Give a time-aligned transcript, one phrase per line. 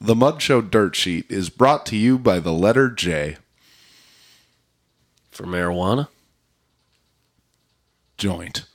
[0.00, 3.38] The Mud Show Dirt Sheet is brought to you by the letter J.
[5.30, 6.08] For marijuana?
[8.18, 8.66] Joint.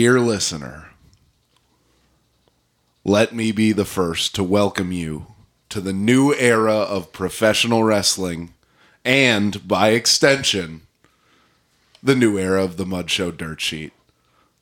[0.00, 0.92] Dear listener,
[3.04, 5.34] let me be the first to welcome you
[5.68, 8.54] to the new era of professional wrestling
[9.04, 10.86] and, by extension,
[12.02, 13.92] the new era of the Mud Show Dirt Sheet.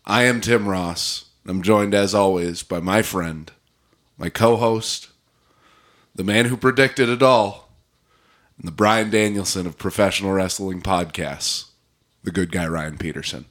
[0.05, 1.27] I am Tim Ross.
[1.47, 3.53] I'm joined, as always, by my friend,
[4.17, 5.07] my co host,
[6.17, 7.71] the man who predicted it all,
[8.59, 11.67] and the Bryan Danielson of professional wrestling podcasts,
[12.25, 13.45] the good guy Ryan Peterson.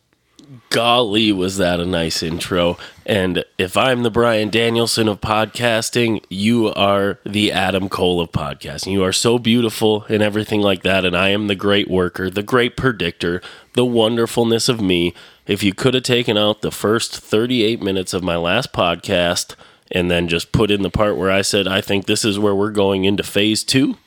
[0.69, 2.77] Golly, was that a nice intro.
[3.05, 8.91] And if I'm the Bryan Danielson of podcasting, you are the Adam Cole of podcasting.
[8.91, 11.03] You are so beautiful and everything like that.
[11.05, 13.41] And I am the great worker, the great predictor,
[13.73, 15.13] the wonderfulness of me.
[15.45, 19.55] If you could have taken out the first 38 minutes of my last podcast
[19.91, 22.55] and then just put in the part where I said, I think this is where
[22.55, 23.97] we're going into phase two,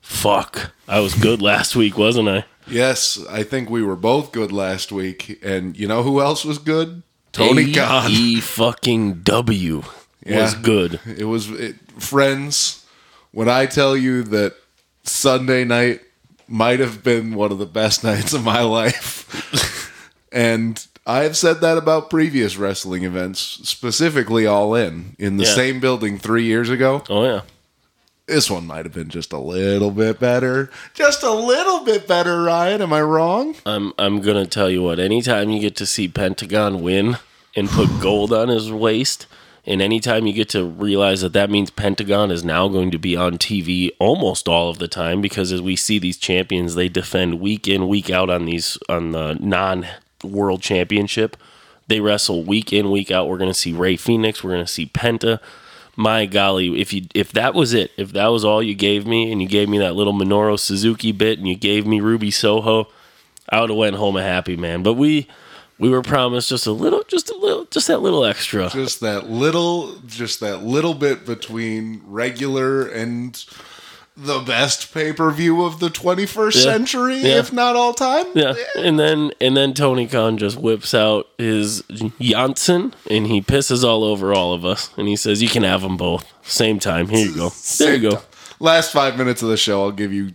[0.00, 0.72] fuck.
[0.88, 2.44] I was good last week, wasn't I?
[2.66, 6.58] Yes, I think we were both good last week, and you know who else was
[6.58, 7.02] good?
[7.32, 8.10] Tony Khan.
[8.10, 9.82] E fucking W
[10.26, 11.00] was good.
[11.06, 12.84] It was it, friends.
[13.32, 14.54] When I tell you that
[15.04, 16.00] Sunday night
[16.46, 19.90] might have been one of the best nights of my life,
[20.30, 25.54] and I've said that about previous wrestling events, specifically All In in the Yeah.
[25.54, 27.02] same building three years ago.
[27.08, 27.40] Oh yeah.
[28.32, 32.40] This one might have been just a little bit better, just a little bit better.
[32.40, 33.56] Ryan, am I wrong?
[33.66, 34.98] I'm I'm gonna tell you what.
[34.98, 37.18] Anytime you get to see Pentagon win
[37.54, 39.26] and put gold on his waist,
[39.66, 43.14] and anytime you get to realize that that means Pentagon is now going to be
[43.14, 47.38] on TV almost all of the time, because as we see these champions, they defend
[47.38, 49.86] week in week out on these on the non
[50.24, 51.36] World Championship.
[51.86, 53.28] They wrestle week in week out.
[53.28, 54.42] We're gonna see Rey Fénix.
[54.42, 55.38] We're gonna see Penta.
[55.94, 59.30] My golly, if you if that was it, if that was all you gave me,
[59.30, 62.88] and you gave me that little Minoru Suzuki bit, and you gave me Ruby Soho,
[63.48, 64.82] I would have went home a happy man.
[64.82, 65.28] But we
[65.78, 68.70] we were promised just a little, just a little, just that little extra.
[68.70, 73.44] just that little just that little bit between regular and
[74.16, 76.60] the best pay-per-view of the 21st Yeah.
[76.62, 77.38] century Yeah.
[77.38, 81.82] if not all time Yeah, and then and then Tony Khan just whips out his
[82.20, 85.80] Janssen and he pisses all over all of us, and he says, "You can have
[85.82, 87.08] them both same time.
[87.08, 87.52] Here you go.
[87.78, 88.20] There you go."
[88.60, 90.30] last five minutes of the show i'll give you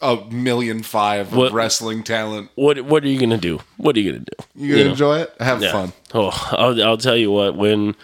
[0.00, 3.60] a million five of What- wrestling talent What what are you gonna do?
[3.76, 4.44] What are you gonna do?
[4.64, 4.90] you gonna know?
[4.92, 5.72] enjoy it have Yeah.
[5.72, 7.54] fun Oh, I'll, I'll tell you what.
[7.56, 7.94] When,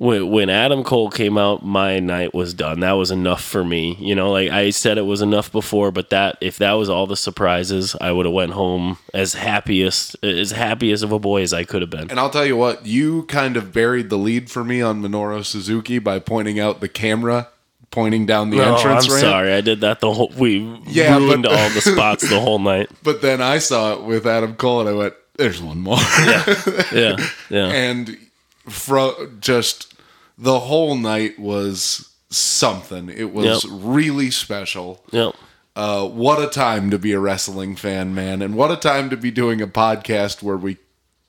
[0.00, 2.80] when when Adam Cole came out, my night was done.
[2.80, 3.96] That was enough for me.
[4.00, 5.92] You know, like I said, it was enough before.
[5.92, 10.16] But that if that was all the surprises, I would have went home as happiest
[10.24, 12.10] as happiest of a boy as I could have been.
[12.10, 15.44] and i'll tell you what you kind of buried the lead for me on minoru
[15.44, 17.48] suzuki by pointing out the camera
[17.90, 20.32] pointing down the Oh, entrance I'm ramp sorry, I did that the whole.
[20.38, 22.88] We Yeah, ruined but- all the spots the whole night.
[23.02, 26.44] but then i saw it with adam cole and i went there's one more Yeah,
[26.92, 27.16] yeah.
[27.50, 27.66] yeah.
[27.68, 28.16] and
[28.68, 29.89] fro- just
[30.40, 33.08] the whole night was something.
[33.08, 33.72] It was Yep.
[33.84, 35.04] really special.
[35.12, 35.34] Yep.
[35.76, 39.16] Uh, what a time to be a wrestling fan, man, and what a time to
[39.16, 40.78] be doing a podcast where we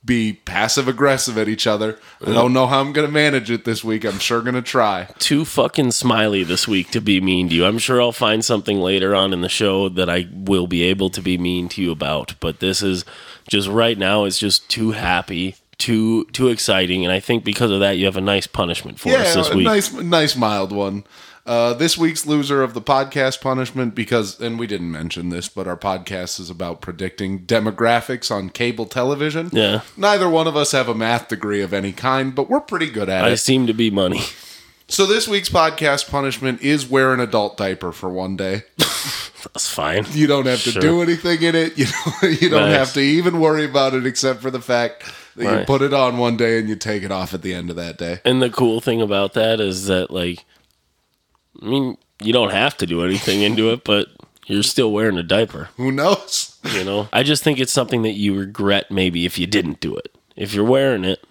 [0.04, 2.00] be passive aggressive at each other.
[2.26, 4.04] I don't know how I'm going to manage it this week.
[4.04, 5.08] I'm sure going to try.
[5.20, 7.66] too fucking smiley this week to be mean to you.
[7.66, 11.12] I'm sure I'll find something later on in the show that I will be able
[11.12, 12.34] to be mean to you about.
[12.40, 13.06] But this is
[13.48, 17.80] just right now it's just too happy, too too exciting, and I think because of
[17.82, 19.66] that you have a nice punishment for us this a week.
[19.66, 21.04] nice, nice mild one.
[21.44, 25.68] Uh, this week's loser of the podcast punishment, because, and we didn't mention this, but
[25.68, 29.50] our podcast is about predicting demographics on cable television.
[29.52, 29.82] Yeah.
[29.98, 33.10] Neither one of us have a math degree of any kind, but we're pretty good
[33.10, 33.32] at I it.
[33.32, 34.22] I seem to be money.
[34.88, 38.62] So this week's podcast punishment is wear an adult diaper for one day.
[38.78, 40.06] That's fine.
[40.12, 40.82] You don't have to Sure.
[40.82, 41.76] do anything in it.
[41.78, 42.78] You don't, you don't Nice.
[42.78, 45.04] have to even worry about it, except for the fact
[45.36, 47.70] that you put it on one day and you take it off at the end
[47.70, 48.20] of that day.
[48.26, 50.46] And the cool thing about that is that like
[51.62, 54.08] I mean, you don't have to do anything into it, but
[54.48, 55.70] you're still wearing a diaper.
[55.78, 56.48] Who knows?
[56.76, 59.98] You know, I just think it's something that you regret maybe if you didn't do
[59.98, 60.16] it.
[60.36, 61.26] If you're wearing it,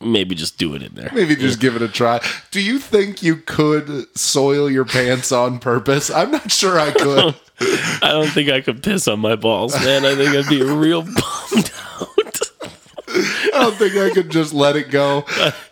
[0.00, 1.10] maybe just do it in there.
[1.12, 2.20] Maybe just give it a try.
[2.52, 6.08] Do you think you could soil your pants on purpose?
[6.08, 7.34] I'm not sure I could.
[7.60, 10.04] I don't think I could piss on my balls, man.
[10.04, 11.02] I think I'd be real
[11.50, 12.05] bummed out.
[13.56, 15.24] I don't think I could just let it go.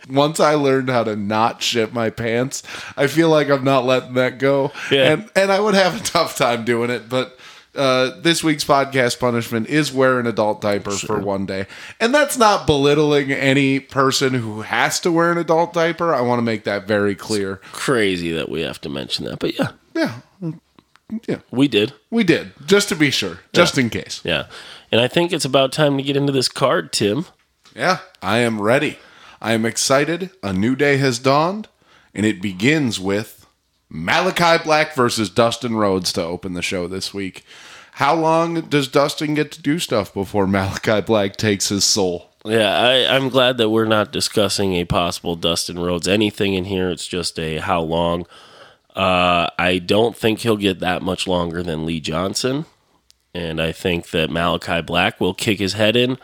[0.09, 2.63] Once I learned how to not shit my pants,
[2.97, 4.73] I feel like I'm not letting that go.
[4.91, 5.13] Yeah.
[5.13, 7.39] And and I would have a tough time doing it, but
[7.75, 11.67] uh, this week's podcast punishment is wear an adult diaper for one day.
[11.99, 16.15] And that's not belittling any person who has to wear an adult diaper.
[16.15, 17.57] I want to make that very clear.
[17.73, 20.21] Crazy that we have to mention that, but yeah, Yeah.
[21.29, 21.39] Yeah.
[21.51, 21.93] we did.
[22.11, 24.21] We did, just to be sure, just in case.
[24.25, 24.47] Yeah,
[24.91, 27.27] and I think it's about time to get into this card, Tim.
[27.75, 28.99] Yeah, I am ready.
[29.43, 30.31] I am excited.
[30.43, 31.67] A new day has dawned,
[32.15, 33.47] and it begins with
[33.91, 37.45] Malachi Black versus Dustin Rhodes to open the show this week.
[37.93, 42.31] How long does Dustin get to do stuff before Malachi Black takes his soul?
[42.45, 46.91] Yeah, I, I'm glad that we're not discussing a possible Dustin Rhodes anything in here.
[46.91, 48.27] It's just a how long.
[48.95, 52.67] Uh, I don't think he'll get that much longer than Lee Johnson,
[53.35, 56.19] and I think that Malachi Black will kick his head in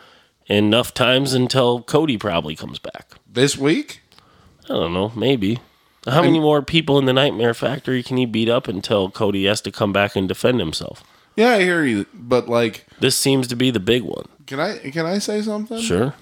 [0.51, 3.13] enough times until Cody probably comes back.
[3.31, 4.01] This week?
[4.65, 5.59] I don't know, maybe.
[6.07, 9.61] How many more people in the Nightmare Factory can he beat up until Cody has
[9.61, 11.03] to come back and defend himself?
[11.35, 14.25] Yeah, I hear you, but like, This seems to be the big one.
[14.47, 15.79] can I can I say something?
[15.79, 16.13] Sure.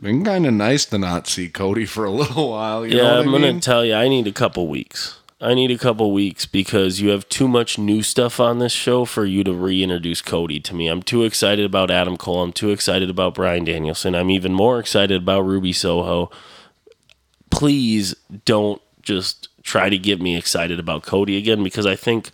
[0.00, 2.84] Been kind of nice to not see Cody for a little while.
[2.86, 5.18] You know yeah, I'm I gonna tell you, I need a couple weeks.
[5.42, 9.04] I need a couple weeks because you have too much new stuff on this show
[9.04, 10.86] for you to reintroduce Cody to me.
[10.86, 12.42] I'm too excited about Adam Cole.
[12.42, 14.14] I'm too excited about Bryan Danielson.
[14.14, 16.30] I'm even more excited about Ruby Soho.
[17.50, 22.30] Please don't just try to get me excited about Cody again because I think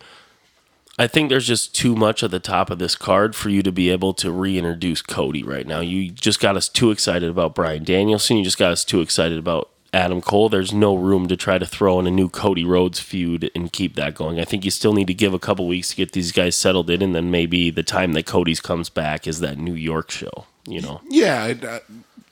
[0.99, 3.71] I think there's just too much at the top of this card for you to
[3.71, 5.79] be able to reintroduce Cody right now.
[5.79, 8.37] You just got us too excited about Bryan Danielson.
[8.37, 10.49] You just got us too excited about Adam Cole.
[10.49, 13.95] There's no room to try to throw in a new Cody Rhodes feud and keep
[13.95, 14.39] that going.
[14.39, 16.89] I think you still need to give a couple weeks to get these guys settled
[16.89, 20.45] in, and then maybe the time that Cody's comes back is that New York show.
[20.67, 21.79] You know, Yeah,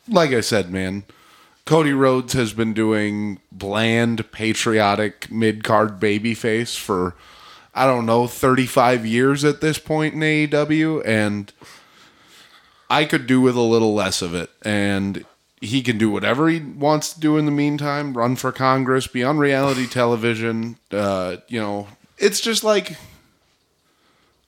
[0.07, 1.03] like I said, man,
[1.65, 7.15] Cody Rhodes has been doing bland, patriotic mid card babyface for
[7.73, 11.51] I don't know thirty five years at this point in AEW, and
[12.89, 14.49] I could do with a little less of it.
[14.63, 15.25] And
[15.61, 18.15] he can do whatever he wants to do in the meantime.
[18.15, 20.77] Run for Congress, be on reality television.
[20.91, 21.87] Uh, you know,
[22.17, 22.97] it's just like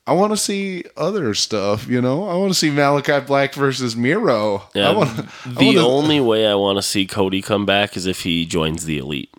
[0.08, 2.28] I want to see other stuff, you know.
[2.28, 4.64] I want to see Malachi Black versus Miro.
[4.74, 8.22] Yeah, I want the only way I want to see Cody come back is if
[8.22, 9.30] he joins the elite.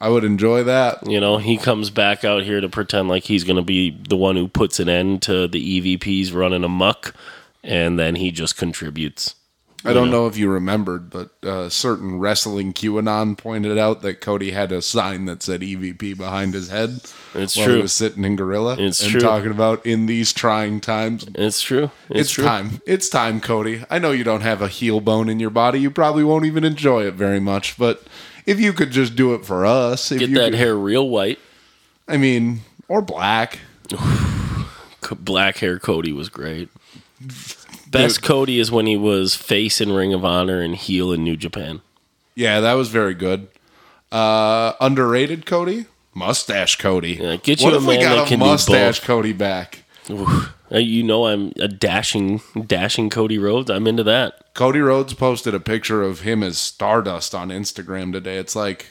[0.00, 1.08] I would enjoy that.
[1.08, 4.16] You know, he comes back out here to pretend like he's going to be the
[4.16, 7.14] one who puts an end to the EVPs running amuck
[7.62, 9.34] and then he just contributes.
[9.86, 14.52] I don't know if you remembered, but uh, certain wrestling QAnon pointed out that Cody
[14.52, 17.00] had a sign that said EVP behind his head
[17.34, 17.76] It's true.
[17.76, 19.20] he was sitting in Gorilla It's and true.
[19.20, 21.26] talking about in these trying times.
[21.34, 21.90] It's true.
[22.08, 22.44] It's, It's, true.
[22.44, 22.80] time.
[22.86, 23.84] It's time, Cody.
[23.90, 25.80] I know you don't have a heel bone in your body.
[25.80, 28.04] You probably won't even enjoy it very much, but
[28.46, 31.08] if you could just do it for us, if Get you that could- hair real
[31.08, 31.38] white.
[32.08, 33.58] I mean, or black.
[35.20, 36.70] Black hair Cody was great.
[37.94, 41.36] Best Cody is when he was face in Ring of Honor and heel in New
[41.36, 41.80] Japan.
[42.34, 43.48] Yeah, that was very good.
[44.12, 47.14] Uh, underrated Cody, mustache Cody.
[47.20, 49.06] Yeah, get you what a if we man that a can do mustache both.
[49.06, 49.84] Cody back?
[50.08, 53.70] Uh, You know I'm a dashing, dashing Cody Rhodes.
[53.70, 54.54] I'm into that.
[54.54, 58.36] Cody Rhodes posted a picture of him as Stardust on Instagram today.
[58.38, 58.86] It's like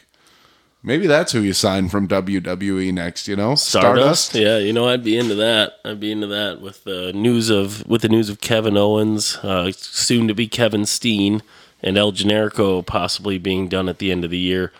[0.83, 3.27] maybe that's who you sign from WWE next.
[3.27, 4.35] You know, Stardust.
[4.35, 5.79] Yeah, you know I'd be into that.
[5.83, 9.71] I'd be into that with the news of with the news of Kevin Owens, uh,
[9.71, 11.41] soon to be Kevin Steen,
[11.81, 14.71] and El Generico possibly being done at the end of the year.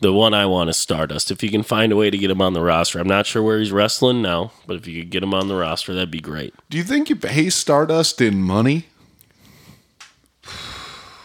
[0.00, 1.30] The one I want is Stardust.
[1.30, 3.40] If you can find a way to get him on the roster, I'm not sure
[3.40, 6.18] where he's wrestling now, but if you could get him on the roster, that'd be
[6.18, 6.52] great.
[6.70, 8.86] Do you think you pay Stardust in money?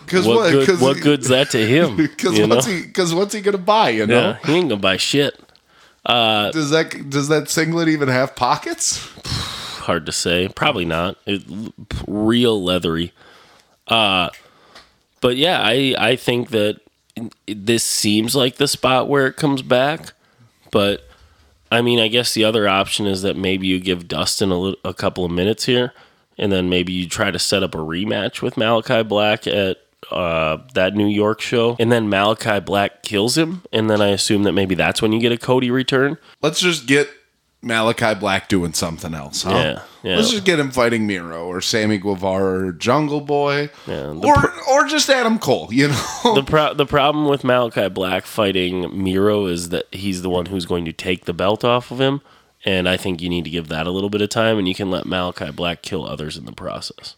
[0.07, 1.95] Because What, good, what good's that to him?
[1.97, 2.47] Because know?
[2.47, 2.81] what's he?
[2.81, 3.89] Because what's he gonna buy?
[3.89, 5.39] You know, Yeah, he ain't gonna buy shit.
[6.05, 9.07] does that does that singlet even have pockets?
[9.87, 10.47] hard to say.
[10.49, 11.17] Probably not.
[11.25, 11.43] It,
[12.07, 13.13] real leathery.
[13.87, 14.29] Uh,
[15.21, 16.81] but yeah, I I think that
[17.47, 20.13] this seems like the spot where it comes back.
[20.71, 21.07] But
[21.71, 24.79] I mean, I guess the other option is that maybe you give Dustin a, little,
[24.85, 25.93] a couple of minutes here,
[26.37, 29.77] and then maybe you try to set up a rematch with Malachi Black at
[30.11, 34.43] uh, that New York show, and then Malachi Black kills him, and then I assume
[34.43, 36.17] that maybe that's when you get a Cody return.
[36.41, 37.09] Let's just get
[37.61, 39.49] Malachi Black doing something else, huh?
[39.51, 40.15] Yeah, yeah.
[40.15, 44.87] Let's just get him fighting Miro or Sammy Guevara or Jungle Boy, Yeah, or or
[44.87, 45.69] just Adam Cole.
[45.71, 50.29] You know, the pro- the problem with Malachi Black fighting Miro is that he's the
[50.29, 52.21] one who's going to take the belt off of him,
[52.63, 54.75] and I think you need to give that a little bit of time, and you
[54.75, 57.15] can let Malachi Black kill others in the process.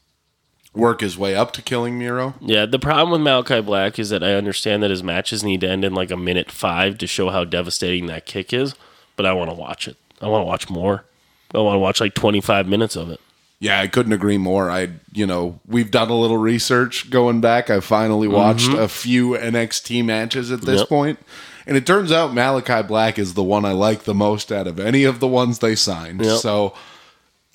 [0.74, 2.36] Work his way up to killing Miro.
[2.40, 5.70] Yeah, the problem with Malachi Black is that I understand that his matches need to
[5.70, 8.76] end in like a minute five to show how devastating that kick is,
[9.16, 9.98] but I want to watch it.
[10.22, 11.06] I want to watch more.
[11.54, 13.20] I want to watch like 25 minutes of it.
[13.60, 14.70] Yeah, I couldn't agree more.
[14.70, 17.70] I, you know, we've done a little research going back.
[17.70, 18.38] I finally mm-hmm.
[18.38, 20.90] watched a few NXT matches at this Yep.
[20.90, 21.20] point,
[21.68, 24.80] and it turns out Malachi Black is the one I like the most out of
[24.80, 26.24] any of the ones they signed.
[26.24, 26.38] Yep.
[26.38, 26.74] So,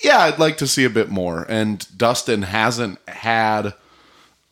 [0.05, 1.45] yeah, I'd like to see a bit more.
[1.49, 3.73] And Dustin hasn't had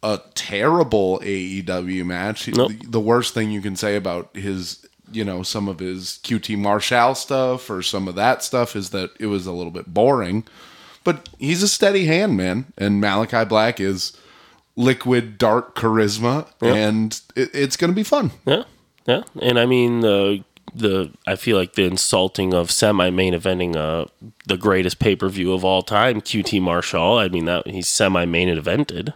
[0.01, 2.47] a terrible AEW match.
[2.47, 2.71] Nope.
[2.83, 7.13] The, worst thing you can say about his, you know, some of his QT Marshall
[7.13, 10.43] stuff or some of that stuff is that it was a little bit boring.
[11.03, 12.73] But he's a steady hand, man.
[12.75, 14.17] And Malachi Black is
[14.75, 18.31] liquid, dark charisma, and it, it's going to be fun.
[18.45, 18.63] Yeah,
[19.05, 20.43] yeah, and I mean the
[20.75, 24.05] the I feel like the insulting of semi main eventing uh
[24.45, 27.17] the greatest pay per view of all time, QT Marshall.
[27.17, 29.13] I mean that he's semi main evented.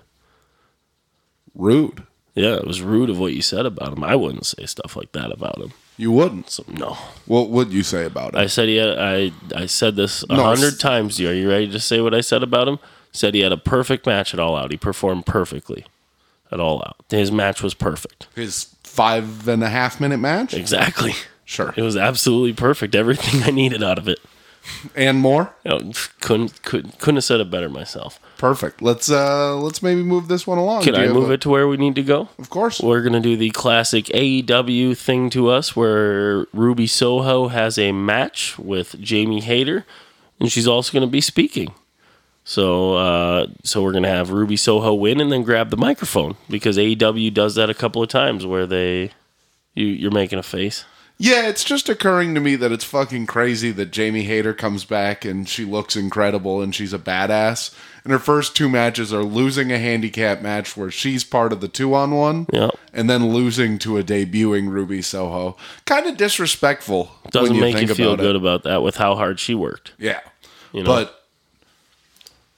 [1.55, 2.03] Rude.
[2.35, 4.03] Yeah, it was rude of what you said about him.
[4.03, 5.73] I wouldn't say stuff like that about him.
[5.97, 6.51] You wouldn't.
[6.51, 6.93] So no,
[7.25, 8.37] What would you say about it?
[8.37, 11.19] I said he had, I I said this a hundred times.
[11.19, 12.77] Are you ready to say what I said about him?
[13.11, 14.69] Said he had a perfect match at All Out.
[14.69, 15.85] He performed perfectly
[16.51, 16.97] at All Out.
[17.09, 18.27] His match was perfect.
[18.35, 20.53] His five and a half minute match?
[20.53, 21.13] Exactly.
[21.47, 21.73] Sure.
[21.77, 22.93] It was absolutely perfect.
[22.93, 24.19] Everything I needed out of it.
[24.95, 25.53] And more?
[25.63, 28.19] You know, couldn't couldn't couldn't have said it better myself.
[28.37, 28.81] Perfect.
[28.81, 30.83] Let's uh let's maybe move this one along.
[30.83, 32.27] Can Do I move a- it to where we need to go?
[32.37, 32.81] Of course.
[32.81, 38.59] We're gonna do the classic AEW thing to us, where Ruby Soho has a match
[38.59, 39.85] with Jamie Hayter,
[40.41, 41.73] and she's also gonna be speaking.
[42.43, 46.77] So, uh, so we're gonna have Ruby Soho win and then grab the microphone because
[46.77, 49.11] AEW does that a couple of times where they,
[49.75, 50.83] you, you're making a face.
[51.19, 55.25] Yeah, it's just occurring to me that it's fucking crazy that Jamie Hayter comes back
[55.25, 57.73] and she looks incredible and she's a badass.
[58.03, 61.67] And her first two matches are losing a handicap match where she's part of the
[61.67, 65.57] two on one, Yeah, and then losing to a debuting Ruby Soho.
[65.85, 67.11] Kind of disrespectful.
[67.31, 68.39] doesn't when you make think you feel good It.
[68.39, 69.93] about that with how hard she worked.
[69.97, 70.21] Yeah,
[70.71, 70.87] You know?
[70.89, 71.23] but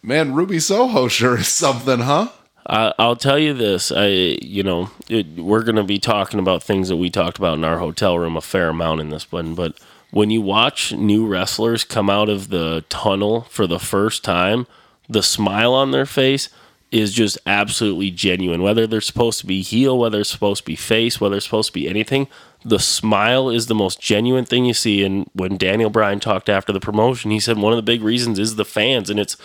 [0.03, 2.27] man, Ruby Soho sure is something, huh?
[2.69, 3.91] I, I'll tell you this.
[3.91, 4.07] I,
[4.41, 7.63] you know, it, we're going to be talking about things that we talked about in
[7.63, 9.55] our hotel room a fair amount in this one.
[9.55, 9.79] But
[10.11, 14.67] when you watch new wrestlers come out of the tunnel for the first time,
[15.09, 16.49] the smile on their face
[16.91, 18.61] is just absolutely genuine.
[18.61, 21.69] Whether they're supposed to be heel, whether it's supposed to be face, whether it's supposed
[21.69, 22.27] to be anything,
[22.63, 25.03] the smile is the most genuine thing you see.
[25.03, 28.37] And when Daniel Bryan talked after the promotion, he said one of the big reasons
[28.37, 29.37] is the fans, and it's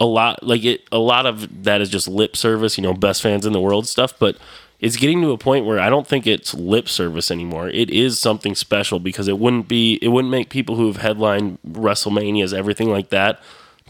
[0.00, 3.22] a lot like it a lot of that is just lip service you know best
[3.22, 4.36] fans in the world stuff but
[4.80, 8.18] it's getting to a point where i don't think it's lip service anymore it is
[8.18, 12.90] something special because it wouldn't be it wouldn't make people who have headlined wrestlemanias everything
[12.90, 13.40] like that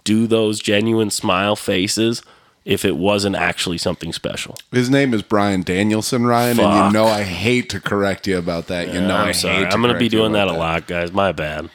[0.05, 2.23] do those genuine smile faces
[2.65, 7.07] if it wasn't actually something special His name is Bryan Danielson, Ryan, and you know
[7.07, 8.87] I hate to correct you about that.
[8.95, 9.71] You know I i'm sorry hate.
[9.71, 11.71] To i'm gonna be doing that a lot guys my bad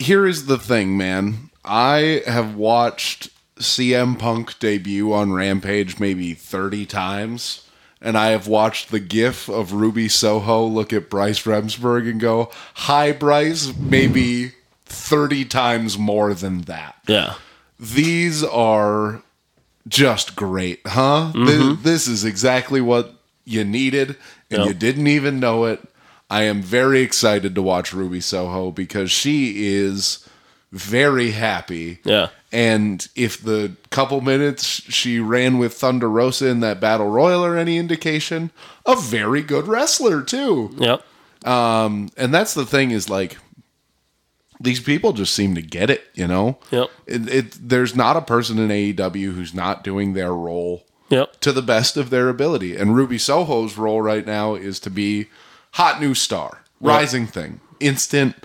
[0.00, 1.50] here is the thing, man.
[1.64, 3.28] I have watched
[3.60, 7.66] CM Punk debut on Rampage maybe 30 times.
[8.02, 12.50] And I have watched the gif of Ruby Soho look at Bryce Remsburg and go,
[12.74, 14.52] Hi, Bryce, maybe
[14.86, 16.96] 30 times more than that.
[17.06, 17.34] yeah
[17.78, 19.22] These are
[19.86, 21.30] just great, huh?
[21.34, 21.82] Th- mm-hmm.
[21.82, 23.14] This, is exactly what
[23.44, 24.16] you needed,
[24.50, 24.66] and Yep.
[24.68, 25.80] you didn't even know it.
[26.30, 30.26] I am very excited to watch Ruby Soho because she is
[30.72, 31.98] very happy.
[32.04, 37.44] yeah And if the couple minutes she ran with Thunder Rosa in that battle royal
[37.44, 38.50] are any indication,
[38.86, 40.70] a very good wrestler too.
[40.78, 41.02] yep
[41.44, 43.36] Um, And that's the thing is like
[44.62, 46.58] these people just seem to get it, you know.
[46.70, 46.90] Yep.
[47.06, 51.50] It, it there's not a person in AEW who's not doing their role yep to
[51.52, 52.76] the best of their ability.
[52.76, 55.26] And Ruby Soho's role right now is to be
[55.72, 58.36] hot new star, rising thing, instant,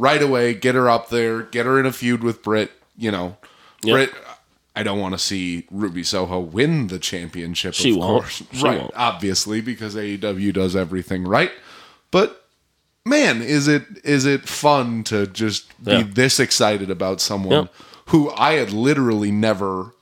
[0.00, 2.72] right away, get her up there, get her in a feud with Britt.
[2.96, 3.36] You know,
[3.84, 3.94] Yep.
[3.94, 4.24] Britt.
[4.76, 7.74] I don't want to see Ruby Soho win the championship.
[7.74, 8.22] She of won't.
[8.22, 8.80] course, She right?
[8.80, 8.92] won't.
[8.96, 11.50] Obviously, because AEW does everything right.
[12.10, 12.44] But
[13.04, 16.02] man, is it is it fun to just Yeah.
[16.02, 17.74] be this excited about someone Yep.
[18.06, 19.94] who I had literally never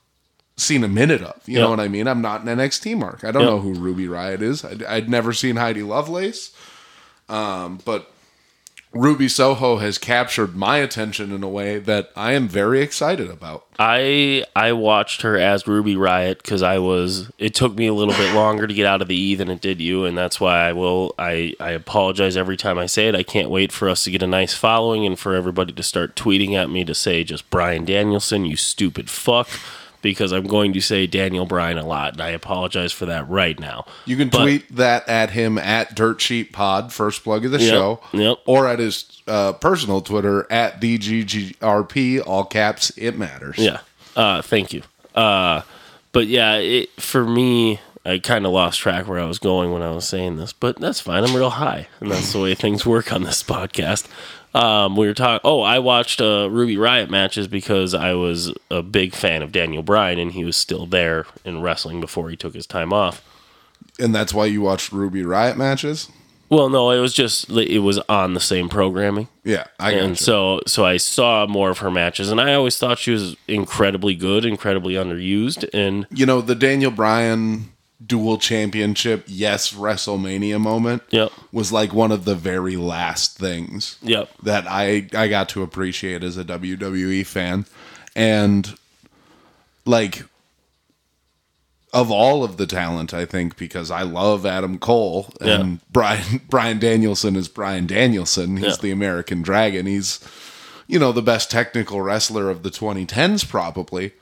[0.55, 1.41] seen a minute of.
[1.45, 2.07] You know what I mean?
[2.07, 3.23] I'm not an NXT mark.
[3.23, 3.49] I don't Yep.
[3.51, 4.63] know who Ruby Riot is.
[4.65, 6.51] I'd, I'd never seen Heidi Lovelace.
[7.29, 8.11] Um, but
[8.91, 13.67] Ruby Soho has captured my attention in a way that I am very excited about.
[13.77, 17.31] I I watched her as Ruby Riot because I was.
[17.37, 19.61] It took me a little bit longer to get out of the E than it
[19.61, 21.13] did you, and that's why I will.
[21.19, 23.15] I I apologize every time I say it.
[23.15, 26.15] I can't wait for us to get a nice following and for everybody to start
[26.15, 29.49] tweeting at me to say just Bryan Danielson, you stupid fuck,
[30.01, 33.59] because I'm going to say Daniel Bryan a lot, and I apologize for that right
[33.59, 33.85] now.
[34.05, 37.59] You can But- tweet that at him at Dirt Sheet Pod, first plug of the
[37.59, 38.37] Yep, show, yep.
[38.45, 43.57] or at his uh, personal Twitter at DGGRP, all caps, it matters.
[43.57, 43.79] Yeah.
[44.15, 44.83] Uh, thank you.
[45.15, 45.61] Uh,
[46.11, 49.81] but yeah, it, for me, I kind of lost track where I was going when
[49.81, 51.23] I was saying this, but that's fine.
[51.23, 54.07] I'm real high, and that's the way things work on this podcast.
[54.53, 55.41] Um, we were talking.
[55.43, 59.83] Oh, I watched uh, Ruby Riot matches because I was a big fan of Daniel
[59.83, 63.23] Bryan, and he was still there in wrestling before he took his time off.
[63.99, 66.09] And that's why you watched Ruby Riot matches?
[66.49, 69.27] Well, no, it was just it was on the same programming.
[69.43, 70.15] Yeah, I and you.
[70.15, 74.15] so so I saw more of her matches, and I always thought she was incredibly
[74.15, 77.71] good, incredibly underused, and you know, the Daniel Bryan
[78.05, 84.29] dual championship, yes, WrestleMania moment yep, was like one of the very last things yep,
[84.43, 87.65] that I I got to appreciate as a WWE fan,
[88.15, 88.77] and
[89.85, 90.23] like
[91.91, 95.77] of all of the talent, I think because I love Adam Cole and Yeah.
[95.91, 98.57] Brian Bryan Danielson is Bryan Danielson.
[98.57, 98.81] He's Yeah.
[98.81, 99.85] the American Dragon.
[99.87, 100.19] He's
[100.87, 104.13] you know the best technical wrestler of the 2010s probably.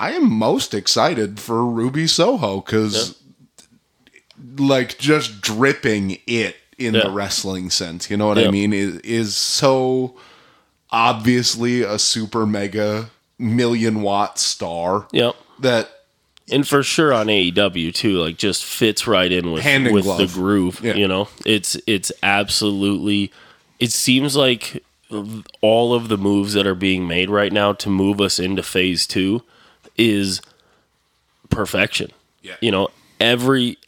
[0.00, 3.20] I am most excited for Ruby Soho because
[4.56, 7.02] like just dripping it in Yeah.
[7.04, 8.10] the wrestling sense.
[8.10, 8.72] You know what I mean?
[8.72, 10.16] Is is so
[10.90, 15.36] obviously a super mega million watt star yep.
[15.60, 15.90] that
[16.50, 20.80] and for sure on AEW too, like just fits right in with with the groove.
[20.82, 20.94] Yeah.
[20.94, 23.30] You know, it's it's absolutely.
[23.78, 24.82] It seems like
[25.60, 29.06] all of the moves that are being made right now to move us into phase
[29.06, 29.42] two
[30.00, 30.40] is
[31.50, 32.10] perfection.
[32.42, 32.56] Yeah.
[32.60, 32.88] You know,
[33.20, 33.78] every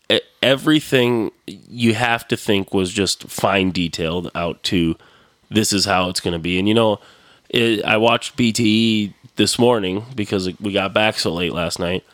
[0.42, 4.96] everything you have to think was just fine detailed out to
[5.50, 6.58] this is how it's going to be.
[6.58, 7.00] And you know,
[7.48, 12.04] it, I watched BTE this morning because we got back so late last night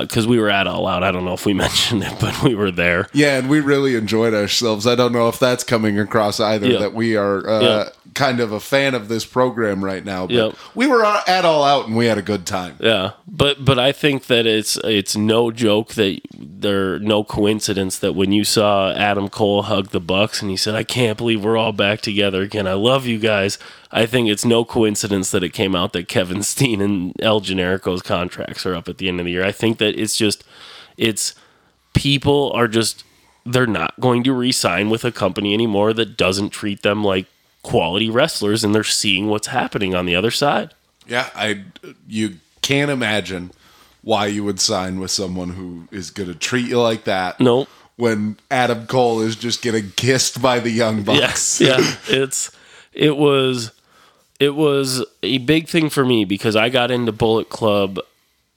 [0.00, 1.04] because we were at All Out.
[1.04, 3.08] I don't know if we mentioned it, but we were there.
[3.12, 4.86] yeah, and we really enjoyed ourselves.
[4.86, 6.78] I don't know if that's coming across either Yeah.
[6.80, 7.88] that we are uh.
[8.18, 10.26] Kind of a fan of this program right now.
[10.26, 10.56] But Yep.
[10.74, 12.76] we were at all out and we had a good time.
[12.80, 18.14] Yeah, but but I think that it's it's no joke that there no coincidence that
[18.14, 21.56] when you saw Adam Cole hug the Bucks and he said, "I can't believe we're
[21.56, 22.66] all back together again.
[22.66, 23.56] I love you guys."
[23.92, 28.02] I think it's no coincidence that it came out that Kevin Steen and El Generico's
[28.02, 29.44] contracts are up at the end of the year.
[29.44, 30.44] I think that it's just
[30.96, 31.34] it's
[31.94, 33.04] people are just
[33.46, 37.26] they're not going to re-sign with a company anymore that doesn't treat them like
[37.68, 40.72] quality wrestlers and they're seeing what's happening on the other side.
[41.06, 41.64] Yeah, I
[42.06, 43.50] you can't imagine
[44.00, 47.38] why you would sign with someone who is going to treat you like that.
[47.40, 47.66] No.
[47.96, 51.60] When Adam Cole is just getting kissed by the Young Bucks.
[51.60, 51.60] Yes,
[52.08, 52.16] yeah.
[52.22, 52.50] It's
[52.94, 53.72] it was
[54.40, 57.98] it was a big thing for me because I got into Bullet Club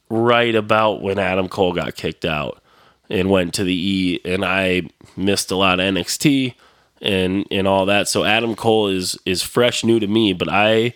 [0.09, 2.63] right about when Adam Cole got kicked out
[3.09, 4.83] and went to the E and I
[5.17, 6.53] missed a lot of NXT
[7.01, 8.07] and and all that.
[8.07, 10.93] So Adam Cole is is fresh new to me, but I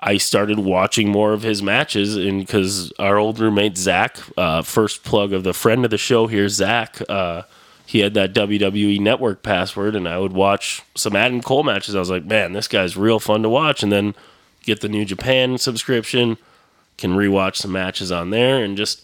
[0.00, 5.04] I started watching more of his matches, and because our old roommate Zach, uh, first
[5.04, 7.42] plug of the friend of the show here, Zach, uh,
[7.86, 11.94] he had that WWE Network password, and I would watch some Adam Cole matches.
[11.94, 14.14] I was like, man, this guy's real fun to watch, and then
[14.62, 16.36] get the New Japan subscription,
[16.98, 19.02] can rewatch some matches on there, and just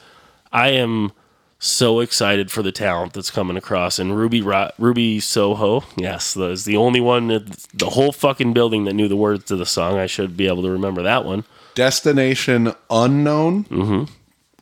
[0.53, 1.13] I am
[1.63, 4.01] so excited for the talent that's coming across.
[4.01, 8.85] And Ruby Ro- Ruby Soho, yes, is the only one that the whole fucking building
[8.85, 9.97] that knew the words to the song.
[9.97, 11.45] I should be able to remember that one.
[11.75, 13.65] Destination unknown.
[13.65, 14.13] Mm-hmm.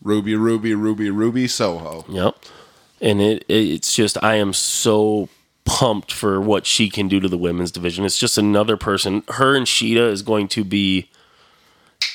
[0.02, 2.04] Ruby, Ruby, Ruby, Ruby, Soho.
[2.08, 2.36] Yep.
[3.00, 5.30] And it it's just I am so
[5.64, 8.04] pumped for what she can do to the women's division.
[8.04, 9.22] It's just another person.
[9.28, 11.08] Her and Shida is going to be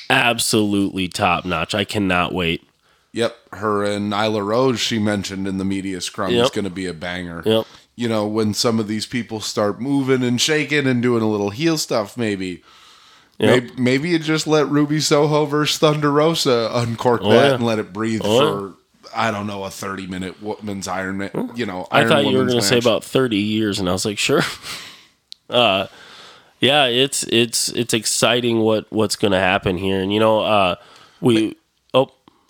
[0.08, 1.74] absolutely top notch.
[1.74, 2.62] I cannot wait.
[3.16, 6.84] Yep, her and Nyla Rose, she mentioned in the media scrum, is going to be
[6.84, 7.42] a banger.
[7.46, 7.66] Yep.
[7.94, 11.48] You know, when some of these people start moving and shaking and doing a little
[11.48, 12.62] heel stuff, maybe.
[13.38, 13.62] Yep.
[13.62, 17.54] Maybe, maybe you just let Ruby Soho versus Thunder Rosa uncork that yeah.
[17.54, 21.52] and let it breathe Oh, for, I don't know, a 30 minute woman's Iron Man.
[21.54, 24.04] You know, I thought you were going to say about 30 years and I was
[24.04, 24.42] like, sure.
[25.48, 25.86] uh
[26.60, 30.02] yeah, it's it's it's exciting what what's going to happen here.
[30.02, 30.76] And you know, uh
[31.22, 31.54] we oh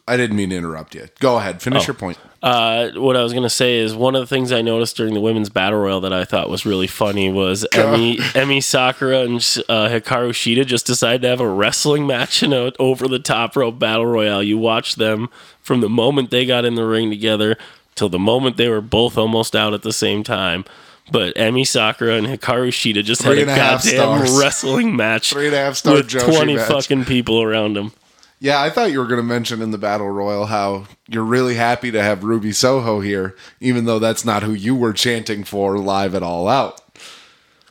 [0.09, 1.09] I didn't mean to interrupt you.
[1.19, 2.17] Go ahead, finish your point.
[2.43, 5.21] Uh, what I was gonna say is one of the things I noticed during the
[5.21, 9.35] women's battle royal that I thought was really funny was Emmy Emmy Sakura and
[9.69, 13.57] uh, Hikaru Shida just decided to have a wrestling match in a over the top
[13.57, 14.43] rope battle royale.
[14.45, 15.29] You watch them
[15.61, 17.57] from the moment they got in the ring together
[17.97, 20.65] till the moment they were both almost out at the same time.
[21.11, 25.33] But Emmy Sakura and Hikaru Shida just Three had a a half goddamn wrestling match
[25.33, 26.69] Three and a half star with Joshi twenty match.
[26.69, 27.93] fucking people around them.
[28.39, 31.55] Yeah, I thought you were going to mention in the battle royal how you're really
[31.55, 35.79] happy to have Ruby Soho here, even though that's not who you were chanting for
[35.79, 36.81] live at All Out.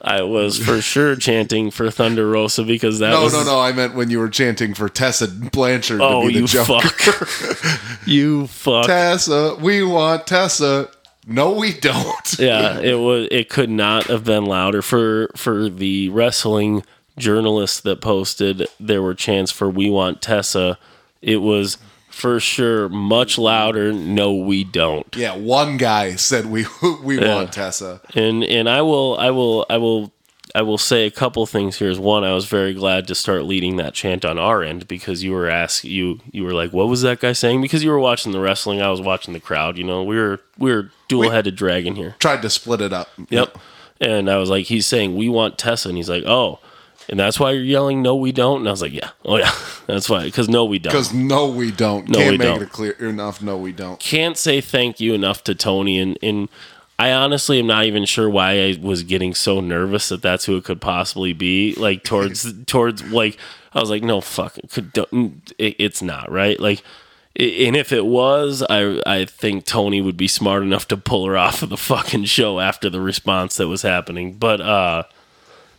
[0.01, 3.59] I was for sure chanting for Thunder Rosa because that No, was no, no.
[3.59, 6.47] I meant when you were chanting for Tessa Blanchard Oh, to be oh, the you
[6.47, 7.25] Joker.
[7.25, 8.01] fuck!
[8.07, 8.85] you fuck!
[8.87, 10.89] Tessa, we want Tessa.
[11.27, 12.37] No, we don't.
[12.39, 13.27] yeah, it was.
[13.31, 16.83] It could not have been louder for for the wrestling
[17.17, 18.67] journalists that posted.
[18.79, 20.77] There were chants for "We want Tessa."
[21.21, 21.77] It was
[22.09, 23.91] for sure much louder.
[23.91, 25.05] No, we don't.
[25.15, 26.65] Yeah, one guy said we
[27.03, 27.35] we Yeah.
[27.35, 28.01] want Tessa.
[28.13, 30.11] And and I will I will I will
[30.53, 31.89] I will say a couple things here.
[31.89, 35.23] Is one, I was very glad to start leading that chant on our end because
[35.23, 37.61] you were asked you you were like, what was that guy saying?
[37.61, 39.77] Because you were watching the wrestling, I was watching the crowd.
[39.77, 42.15] You know, we were we were dual headed dragon here.
[42.19, 43.09] Tried to split it up.
[43.29, 43.57] Yep.
[43.99, 46.59] And I was like, he's saying we want Tessa, and he's like, oh,
[47.09, 48.59] and that's why you're yelling, no, we don't.
[48.59, 49.51] And I was like, yeah, oh yeah,
[49.87, 50.91] that's why, because no, we don't.
[50.91, 52.09] Because no, we don't.
[52.09, 52.61] No, Can't we make don't.
[52.63, 53.41] it clear enough.
[53.41, 53.99] No, we don't.
[53.99, 56.49] can't say thank you enough to Tony and and
[56.97, 60.55] I honestly am not even sure why I was getting so nervous that that's who
[60.55, 63.37] it could possibly be like towards towards like
[63.73, 64.91] I was like no fuck it could
[65.57, 66.83] it, it's not right like
[67.37, 71.35] and if it was I I think Tony would be smart enough to pull her
[71.37, 75.03] off of the fucking show after the response that was happening but uh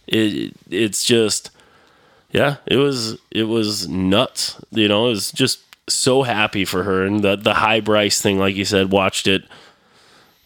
[0.06, 1.50] it it's just
[2.30, 4.60] yeah, it was it was nuts.
[4.70, 8.38] You know, it was just so happy for her and the the high Bryce thing,
[8.38, 9.44] like you said, watched it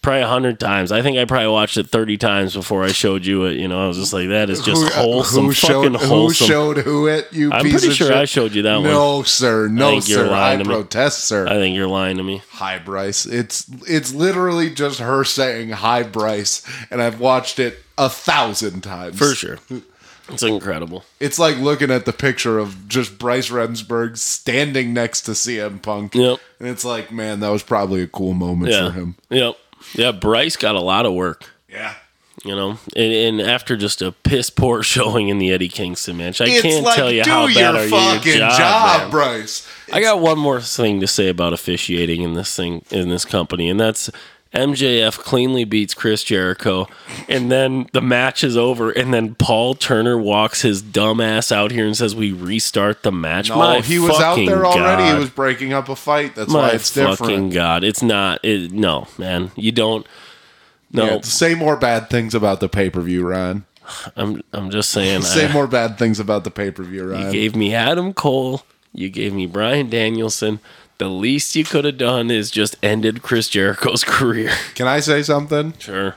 [0.03, 0.93] probably a hundred times.
[0.93, 3.57] I think I probably watched it thirty times before I showed you it.
[3.59, 5.97] You know, I was just like, that is just Who- uh, wholesome, Who fucking showed,
[6.01, 7.33] who showed who it?
[7.33, 8.17] You I'm pretty sure shit?
[8.17, 8.85] I showed you that one.
[8.85, 9.69] No, sir.
[9.69, 10.33] No, sir.
[10.33, 10.75] I to me.
[10.75, 11.47] protest, sir.
[11.47, 12.43] I think you're lying to me.
[12.53, 13.27] Hi, Bryce.
[13.27, 19.19] It's it's literally just her saying hi, Bryce, and I've watched it a thousand times
[19.19, 19.59] For sure.
[20.33, 21.05] It's incredible.
[21.19, 26.15] It's like looking at the picture of just Bryce Remsburg standing next to CM Punk,
[26.15, 26.39] Yep.
[26.61, 28.87] and it's like, man, that was probably a cool moment Yeah.
[28.91, 29.17] for him.
[29.29, 29.57] Yep.
[29.95, 31.45] Yeah, Bryce got a lot of work.
[31.69, 31.95] Yeah,
[32.45, 36.41] You know, and, and after just a piss poor showing in the Eddie Kingston match,
[36.41, 39.11] I it's can't like tell you how bad are fucking your job, job.
[39.11, 39.69] Bryce.
[39.93, 43.69] I got one more thing to say about officiating in this thing in this company,
[43.69, 44.11] and that's
[44.53, 46.89] MJF cleanly beats Chris Jericho,
[47.29, 51.71] and then the match is over, and then Paul Turner walks his dumb ass out
[51.71, 55.03] here and says, "We restart the match." No, My he was out there already.
[55.05, 55.15] God.
[55.15, 56.35] He was breaking up a fight.
[56.35, 57.53] That's My why it's fucking different.
[57.53, 57.85] god!
[57.85, 58.45] It's not.
[58.45, 60.05] It, no, man, you don't.
[60.93, 63.65] No, Yeah, say more bad things about the pay per view, Ryan.
[64.17, 64.43] I'm.
[64.53, 65.23] I'm just saying.
[65.23, 67.27] Say I- more bad things about the pay per view, Ryan.
[67.27, 68.65] You gave me Adam Cole.
[68.93, 70.59] You gave me Bryan Danielson.
[71.01, 74.53] The least you could have done is just ended Chris Jericho's career.
[74.75, 75.73] Can I say something?
[75.79, 76.15] Sure.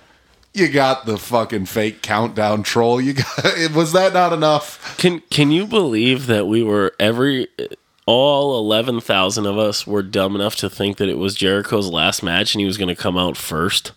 [0.54, 3.00] You got the fucking fake countdown troll.
[3.00, 3.72] You got.
[3.74, 4.98] Was that not enough?
[4.98, 7.48] Can Can you believe that we were every
[8.06, 12.22] all eleven thousand of us were dumb enough to think that it was Jericho's last
[12.22, 13.94] match and he was going to come out first?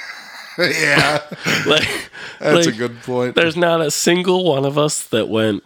[0.58, 1.22] yeah,
[1.66, 3.36] Like that's like, a good point.
[3.36, 5.64] There's not a single one of us that went.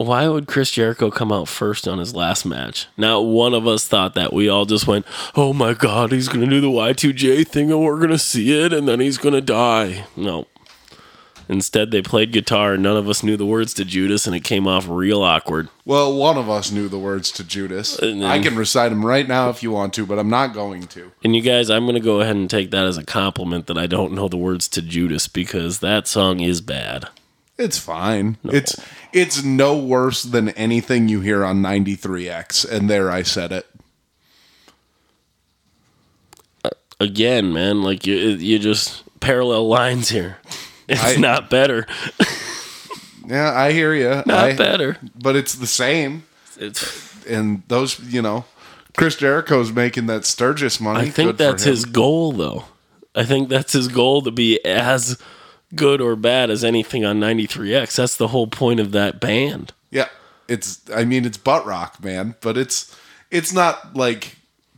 [0.00, 2.86] Why would Chris Jericho come out first on his last match?
[2.96, 4.32] Not one of us thought that.
[4.32, 5.04] We all just went,
[5.36, 8.88] "Oh my God, he's gonna do the Y2J thing, and we're gonna see it, and
[8.88, 10.46] then he's gonna die." No.
[11.50, 14.42] Instead, they played guitar, and none of us knew the words to Judas, and it
[14.42, 15.68] came off real awkward.
[15.84, 17.98] Well, one of us knew the words to Judas.
[18.00, 20.84] Then- I can recite them right now if you want to, but I'm not going
[20.84, 21.12] to.
[21.22, 23.86] And you guys, I'm gonna go ahead and take that as a compliment that I
[23.86, 27.08] don't know the words to Judas because that song is bad.
[27.60, 28.38] It's fine.
[28.44, 28.74] It's
[29.12, 33.66] it's no worse than anything you hear on 93X, and there I said it.
[36.64, 40.38] Uh, again, man, like you, you just parallel lines here.
[40.88, 41.86] It's I- not better.
[43.28, 44.08] Yeah, I hear you.
[44.08, 44.96] Not I, better.
[45.14, 46.24] but it's the same.
[46.58, 48.44] It's, And those, you know,
[48.96, 50.98] Chris Jericho's making that Sturgis money.
[50.98, 52.64] I think Good that's his goal, though.
[53.14, 55.16] I think that's his goal to be as
[55.74, 57.96] good or bad as anything on 93X.
[57.96, 59.72] That's the whole point of that band.
[59.90, 60.08] Yeah,
[60.48, 60.80] it's.
[60.94, 62.96] I mean, it's butt rock, man, but it's
[63.30, 64.36] it's not like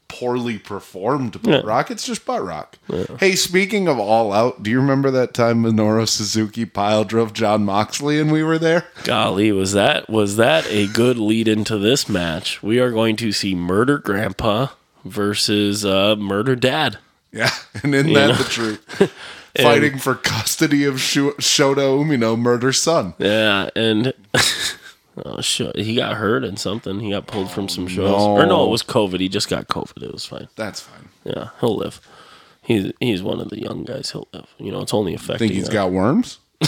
[0.08, 1.60] poorly performed butt Yeah.
[1.64, 1.90] rock.
[1.90, 2.76] It's just butt rock.
[3.18, 7.64] Hey, speaking of All Out, do you remember that time Minoru Suzuki pile drove John
[7.64, 8.84] Moxley and we were there?
[9.04, 12.62] Golly, was that was that a good lead into this match?
[12.62, 14.68] We are going to see Murder Grandpa
[15.06, 16.98] versus uh, Murder Dad.
[17.32, 17.50] Yeah,
[17.82, 19.12] and isn't that the truth?
[19.60, 23.14] Fighting for custody of Shota Umino, murder son.
[23.18, 24.14] Yeah, and
[25.24, 27.00] oh, shit, he got hurt in something.
[27.00, 28.10] He got pulled from some shows.
[28.10, 28.32] no.
[28.32, 29.20] Or no, it was COVID.
[29.20, 30.02] He just got COVID.
[30.02, 30.48] It was fine.
[30.56, 31.10] That's fine.
[31.24, 32.00] Yeah, he'll live.
[32.62, 34.12] He's he's one of the young guys.
[34.12, 34.46] He'll live.
[34.58, 35.48] You know, it's only affecting.
[35.48, 36.38] Think he's uh, got worms?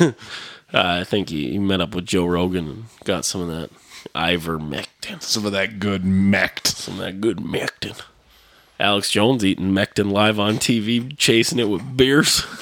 [0.00, 0.12] uh,
[0.72, 3.70] I think he, he met up with Joe Rogan and got some of that
[4.14, 6.66] ivermectin, Some of that good mect.
[6.68, 8.00] some of that good mectin.
[8.80, 12.44] Alex Jones eating mectin live on TV, chasing it with beers.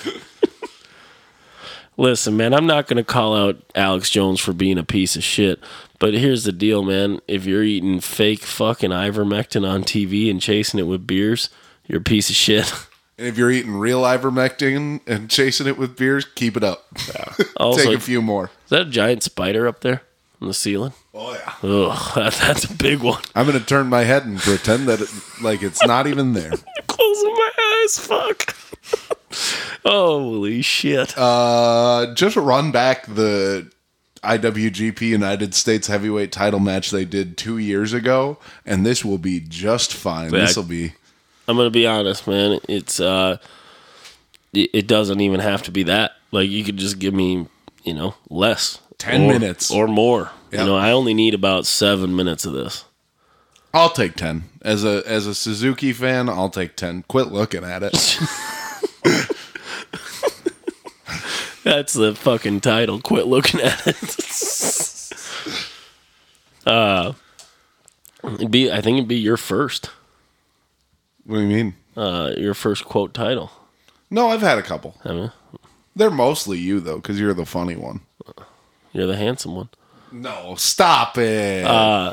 [1.98, 5.24] Listen, man, I'm not going to call out Alex Jones for being a piece of
[5.24, 5.59] shit,
[5.98, 7.20] but here's the deal, man.
[7.26, 11.48] If you're eating fake fucking ivermectin on TV and chasing it with beers,
[11.87, 12.72] you're a piece of shit.
[13.18, 16.85] And if you're eating real ivermectin and chasing it with beers, keep it up.
[17.57, 18.50] Also, Take a few more.
[18.64, 20.02] Is that a giant spider up there
[20.40, 20.92] on the ceiling?
[21.14, 21.68] Oh yeah.
[21.68, 23.22] Ugh, that, that's a big one.
[23.35, 25.11] I'm gonna turn my head and pretend that it,
[25.42, 26.53] like it's not even there.
[26.87, 27.51] Closing my
[27.83, 28.57] eyes, fuck.
[29.85, 31.16] Holy shit.
[31.16, 33.70] Uh, just run back the
[34.22, 39.40] IWGP United States Heavyweight Title match they did two years ago, and this will be
[39.40, 40.31] just fine.
[40.31, 40.94] This will be.
[41.49, 42.59] I'm gonna be honest, man.
[42.68, 43.38] It's uh,
[44.53, 46.12] it doesn't even have to be that.
[46.33, 47.46] Like you could just give me,
[47.85, 49.70] you know, less, 10 Or- minutes.
[49.70, 50.30] or more.
[50.52, 50.61] Yep.
[50.61, 52.85] You know, I only need about seven minutes of this.
[53.74, 56.28] I'll take ten as a as a Suzuki fan.
[56.30, 57.04] I'll take ten.
[57.09, 57.92] Quit looking at it.
[61.62, 63.00] That's the fucking title.
[63.00, 65.12] Quit looking at it.
[66.66, 67.12] uh,
[68.48, 68.70] be.
[68.70, 69.90] I think it'd be your first.
[71.24, 71.74] what do you mean?
[71.96, 73.50] Uh, your first quote title.
[74.11, 74.94] No, I've had a couple.
[75.96, 78.00] They're mostly you though, because you're the funny one.
[78.96, 79.68] You're the handsome one.
[80.12, 81.64] No, stop it.
[81.64, 82.12] Uh,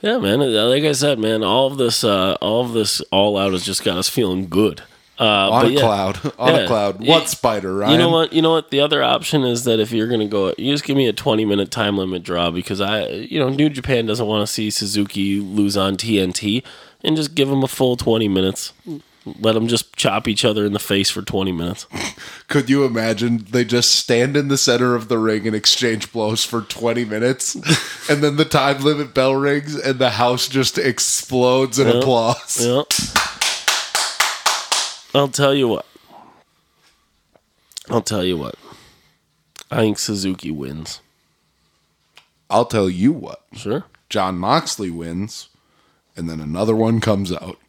[0.00, 0.40] Yeah, man.
[0.40, 3.82] Like I said, man, all of this, uh, all of this, all out has just
[3.84, 4.82] got us feeling good.
[5.20, 6.32] Uh, on a yeah, cloud.
[6.38, 6.60] On Yeah.
[6.60, 7.04] a cloud.
[7.04, 7.92] What spider, Ryan?
[7.92, 8.32] You know what?
[8.32, 8.70] You know what?
[8.70, 11.44] The other option is that if you're gonna go, you just give me a 20
[11.44, 15.40] minute time limit draw because I, you know, New Japan doesn't want to see Suzuki
[15.40, 16.62] lose on TNT,
[17.02, 18.72] and just give them a full 20 minutes.
[19.38, 21.86] Let them just chop each other in the face for 20 minutes.
[22.48, 26.44] Could you imagine they just stand in the center of the ring and exchange blows
[26.44, 27.54] for 20 minutes
[28.10, 32.64] and then the time limit bell rings and the house just explodes in applause?
[32.64, 32.82] Yeah.
[35.14, 35.86] I'll tell you what.
[37.90, 38.56] I'll tell you what.
[39.70, 41.00] I think Suzuki wins.
[42.50, 43.42] I'll tell you what.
[43.52, 43.84] Sure.
[44.08, 45.48] John Moxley wins
[46.18, 47.58] and then another one comes out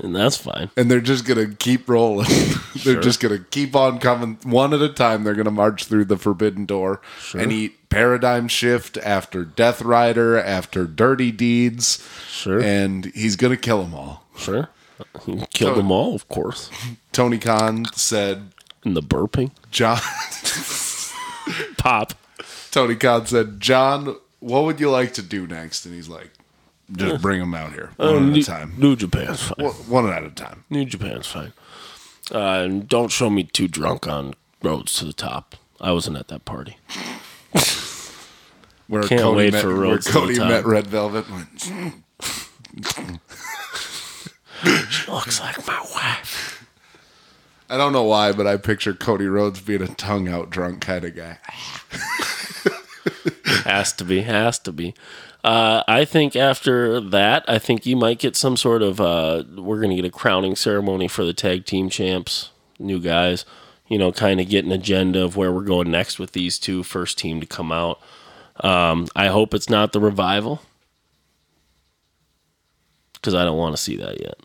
[0.00, 0.70] And that's fine.
[0.76, 2.28] and they're just going to keep rolling.
[2.84, 5.24] they're just going to keep on coming one at a time.
[5.24, 7.00] They're going to march through the forbidden door
[7.32, 12.06] and eat paradigm shift after Death Rider after Dirty Deeds.
[12.28, 12.60] Sure.
[12.60, 14.24] And he's going to kill them all.
[14.36, 14.68] Sure.
[15.26, 16.70] He killed them all, of course.
[17.12, 18.50] Tony Khan said,
[18.84, 19.50] In the burping.
[19.70, 19.98] John,
[21.76, 22.14] Pop.
[22.70, 25.86] Tony Khan said, John, what would you like to do next?
[25.86, 26.30] And he's like,
[26.92, 28.74] just bring them out here one at New, a time.
[28.76, 29.66] New Japan's fine.
[29.66, 30.64] One at a time.
[30.70, 31.52] New Japan's fine.
[32.32, 35.56] Uh, and don't show me too drunk on Rhodes to the top.
[35.80, 36.76] I wasn't at that party.
[38.86, 40.48] Where Can't wait met, for where Rhodes to the Cody top.
[40.48, 41.24] met Red Velvet.
[41.30, 41.70] Went,
[45.08, 46.66] Looks like my wife.
[47.68, 51.04] I don't know why, but I picture Cody Rhodes being a tongue out drunk kind
[51.04, 51.38] of guy.
[53.64, 54.22] Has to be.
[54.22, 54.94] Has to be.
[55.44, 58.98] Uh, I think after that, I think you might get some sort of.
[59.00, 63.44] Uh, we're going to get a crowning ceremony for the tag team champs, new guys.
[63.86, 66.82] You know, kind of get an agenda of where we're going next with these two
[66.82, 68.00] first team to come out.
[68.60, 70.62] Um, I hope it's not the revival
[73.14, 74.38] because I don't want to see that yet.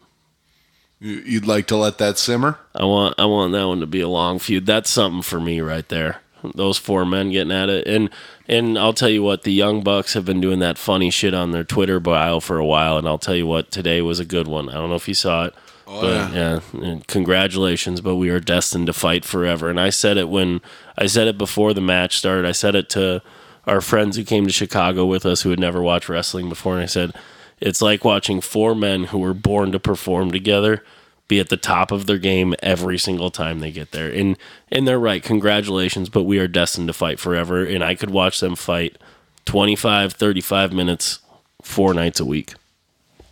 [1.00, 2.60] You- You'd like to let that simmer?
[2.76, 4.66] I want I want that one to be a long feud.
[4.66, 6.22] That's something for me right there.
[6.56, 8.10] Those four men getting at it, and
[8.48, 11.52] and I'll tell you what, the Young Bucks have been doing that funny shit on
[11.52, 14.48] their Twitter bio for a while, and I'll tell you what, today was a good
[14.48, 14.70] one.
[14.70, 15.56] I don't know if you saw it,
[15.88, 18.02] oh, but yeah, and congratulations.
[18.02, 20.62] But we are destined to fight forever, and I said it when
[20.98, 22.46] I said it before the match started.
[22.46, 23.22] I said it to
[23.68, 26.84] our friends who came to Chicago with us who had never watched wrestling before, and
[26.84, 27.14] I said
[27.60, 30.84] it's like watching four men who were born to perform together
[31.30, 34.12] be at the top of their game every single time they get there.
[34.12, 34.38] And
[34.70, 35.24] and they're right.
[35.24, 38.98] Congratulations, but we are destined to fight forever and I could watch them fight
[39.46, 41.20] 25, 35 minutes
[41.62, 42.56] four nights a week.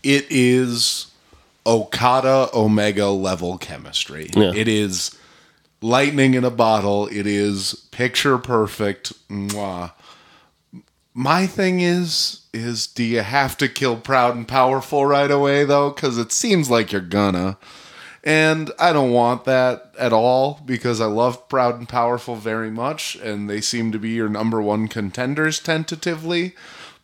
[0.03, 1.11] It is
[1.65, 4.29] Okada Omega level chemistry.
[4.33, 4.53] Yeah.
[4.55, 5.17] It is
[5.81, 7.07] lightning in a bottle.
[7.07, 9.13] It is picture perfect.
[9.27, 9.91] Mwah.
[11.13, 15.89] My thing is, is do you have to kill Proud and Powerful right away, though?
[15.89, 17.57] Because it seems like you're gonna.
[18.27, 23.15] And I don't want that at all because I love Proud and Powerful very much,
[23.15, 26.53] and they seem to be your number one contenders tentatively.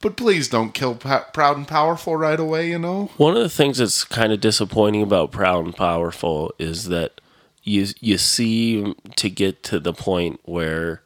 [0.02, 3.10] But please don't kill pa- Proud and Powerful right away, you know?
[3.16, 7.22] One of the things that's kind of disappointing about Proud and Powerful is that
[7.64, 11.04] you you see to get to the point where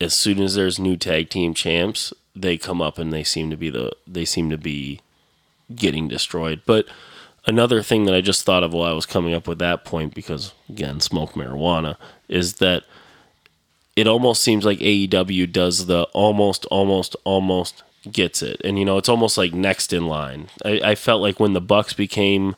[0.00, 3.58] as soon as there's new tag team champs, they come up and they seem to
[3.58, 5.02] be the they seem to be
[5.74, 6.62] getting destroyed.
[6.64, 6.86] But
[7.46, 10.14] another thing that I just thought of while I was coming up with that point,
[10.14, 11.96] because again, smoke marijuana,
[12.28, 12.84] is that
[13.96, 18.60] it almost seems like AEW does the almost, almost, almost gets it.
[18.64, 20.48] And, you know, it's almost like next in line.
[20.64, 22.56] I, I felt like when the Bucks became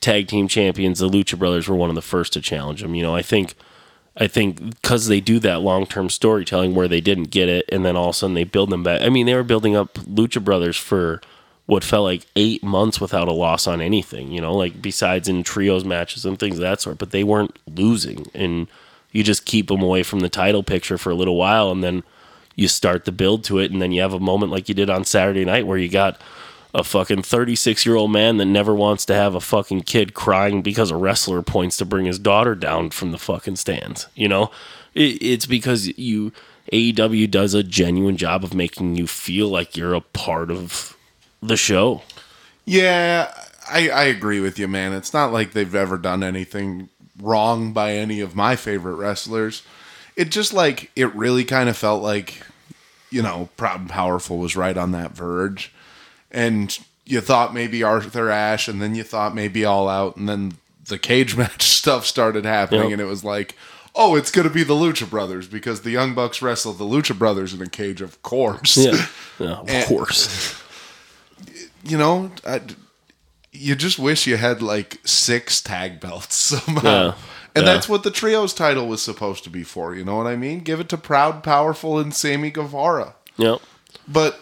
[0.00, 2.94] tag team champions, the Lucha Brothers were one of the first to challenge them.
[2.94, 3.54] You know, I think.
[4.16, 7.86] I think because they do that long term storytelling where they didn't get it, and
[7.86, 9.00] then all of a sudden they build them back.
[9.02, 11.22] I mean, they were building up Lucha Brothers for
[11.70, 15.44] what felt like eight months without a loss on anything, you know, like besides in
[15.44, 18.26] trios matches and things of that sort, but they weren't losing.
[18.34, 18.66] And
[19.12, 22.02] you just keep them away from the title picture for a little while and then
[22.56, 23.70] you start the build to it.
[23.70, 26.20] And then you have a moment like you did on Saturday night where you got
[26.74, 30.62] a fucking 36 year old man that never wants to have a fucking kid crying
[30.62, 34.08] because a wrestler points to bring his daughter down from the fucking stands.
[34.16, 34.50] You know,
[34.94, 36.32] it, it's because you,
[36.72, 40.96] AEW does a genuine job of making you feel like you're a part of
[41.42, 42.02] the show.
[42.64, 43.32] Yeah,
[43.68, 44.92] I, I agree with you, man.
[44.92, 46.88] It's not like they've ever done anything
[47.20, 49.62] wrong by any of my favorite wrestlers.
[50.16, 52.42] It just like it really kind of felt like,
[53.10, 55.72] you know, Proud and Powerful was right on that verge.
[56.30, 60.52] And you thought maybe Arthur Ashe, and then you thought maybe All Out, and then
[60.86, 62.92] the cage match stuff started happening, Yep.
[62.92, 63.56] and it was like,
[63.96, 67.18] oh, it's going to be the Lucha Brothers because the Young Bucks wrestled the Lucha
[67.18, 68.76] Brothers in a cage, of course.
[68.76, 69.06] Yeah,
[69.40, 70.62] yeah of And- course.
[71.82, 72.60] you know, I,
[73.52, 76.82] you just wish you had like six tag belts somehow.
[76.82, 77.14] Yeah.
[77.54, 77.72] And Yeah.
[77.72, 79.94] that's what the trios title was supposed to be for.
[79.94, 80.60] You know what I mean?
[80.60, 83.14] Give it to Proud, Powerful, and Sammy Guevara.
[83.38, 83.60] Yep.
[84.06, 84.40] But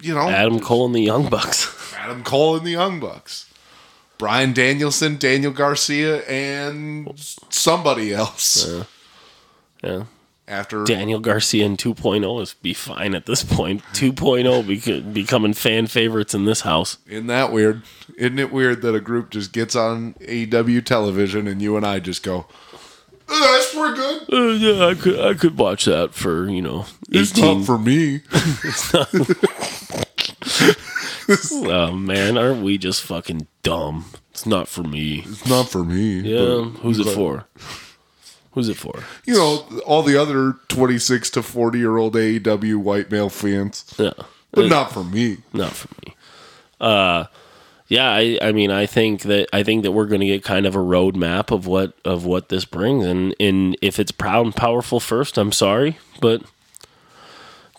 [0.00, 1.74] you know, Adam Cole and the Young Bucks.
[1.98, 3.52] Adam Cole and the Young Bucks,
[4.18, 7.10] Bryan Danielson, Daniel Garcia, and
[7.48, 8.68] somebody else.
[9.82, 10.04] Yeah.
[10.48, 13.82] After Daniel Garcia in 2.0 is be fine at this point.
[13.92, 16.96] 2.0 beca- becoming fan favorites in this house.
[17.06, 17.82] Isn't that weird?
[18.16, 21.98] Isn't it weird that a group just gets on AEW television and you and I
[22.00, 22.46] just go,
[23.28, 26.86] "Oh, "That's pretty good." Uh, yeah, I could I could watch that for you know
[27.10, 27.58] It's 18.
[27.58, 28.22] not for me.
[31.70, 34.06] oh man, aren't we just fucking dumb?
[34.30, 35.24] It's not for me.
[35.26, 36.20] It's not for me.
[36.20, 37.46] Yeah, who's it for?
[38.58, 39.04] Who's it for?
[39.24, 44.10] You know, all the other 26 to 40 year old AEW white male fans, Yeah,
[44.50, 45.36] but not for me.
[45.52, 46.16] not for me.
[46.80, 47.26] Uh,
[47.86, 50.66] yeah, I, I mean, I think that I think that we're going to get kind
[50.66, 54.56] of a roadmap of what of what this brings, and and if it's proud and
[54.56, 56.42] powerful first, I'm sorry, but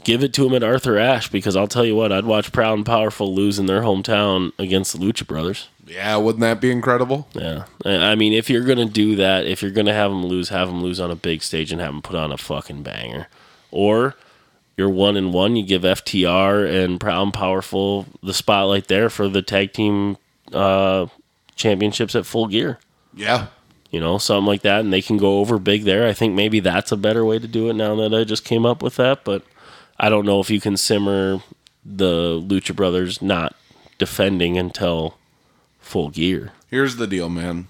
[0.05, 2.77] give it to him at Arthur Ashe because I'll tell you what, I'd watch Proud
[2.77, 5.67] and Powerful lose in their hometown against the Lucha Brothers.
[5.89, 7.27] Yeah, wouldn't that be incredible?
[7.33, 10.67] Yeah, I mean, if you're gonna do that, if you're gonna have them lose, have
[10.67, 13.27] them lose on a big stage and have them put on a fucking banger,
[13.71, 14.15] or
[14.77, 15.57] you're one and one.
[15.57, 20.15] You give FTR and Proud and Powerful the spotlight there for the tag team
[20.53, 21.07] uh,
[21.55, 22.79] championships at Full Gear.
[23.13, 23.47] Yeah.
[23.91, 26.07] You know, something like that, and they can go over big there.
[26.07, 27.73] I think maybe that's a better way to do it.
[27.73, 29.43] Now that I just came up with that, but
[29.99, 31.41] I don't know if you can simmer
[31.83, 33.55] the Lucha Brothers not
[33.97, 35.17] defending until
[35.89, 36.51] Full Gear.
[36.67, 37.67] Here's the deal, man.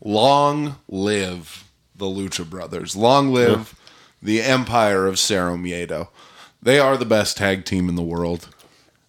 [0.00, 1.62] Long live
[1.94, 2.96] the Lucha Brothers.
[2.96, 3.78] Long live
[4.20, 6.08] the empire of Cero Miedo.
[6.60, 8.48] They are the best tag team in the world.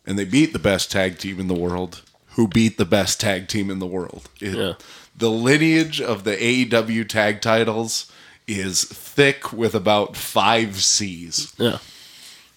[0.05, 2.03] And they beat the best tag team in the world,
[2.35, 4.29] who beat the best tag team in the world.
[4.39, 4.73] It- Yeah.
[5.17, 8.05] The lineage of the AEW tag titles
[8.47, 11.53] is thick with about five C's.
[11.57, 11.79] Yeah.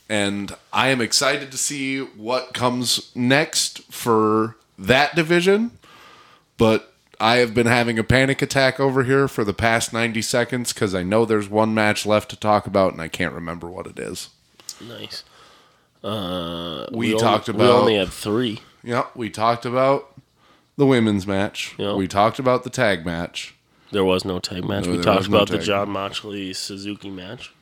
[0.08, 5.72] and I am excited to see what comes next for that division.
[6.58, 10.72] But I have been having a panic attack over here for the past 90 seconds
[10.72, 13.86] because I know there's one match left to talk about and I can't remember what
[13.86, 14.30] it is.
[14.86, 15.24] Nice.
[16.04, 17.64] Uh, We, only- talked We about.
[17.74, 18.60] We only had three.
[18.84, 20.14] Yep, we talked about
[20.76, 21.74] the women's match.
[21.78, 21.96] Yep.
[21.96, 23.54] We talked about the tag match.
[23.90, 24.86] There was no tag match.
[24.86, 25.58] No, we talked no about the.
[25.58, 27.52] Jon Moxley Suzuki match.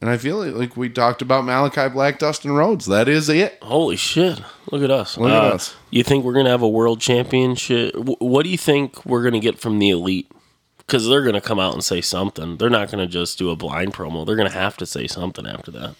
[0.00, 2.86] And I feel like we talked about Malakai Black, Dustin Rhodes.
[2.86, 3.58] That is it.
[3.62, 4.40] Holy shit!
[4.70, 5.18] Look at us.
[5.18, 5.74] Look at Uh, us.
[5.90, 7.94] You think we're gonna have a world championship?
[7.96, 10.30] wh- What do you think we're gonna get from the elite?
[10.78, 12.58] Because they're gonna come out and say something.
[12.58, 14.24] They're not gonna just do a blind promo.
[14.24, 15.94] They're gonna have to say something after that.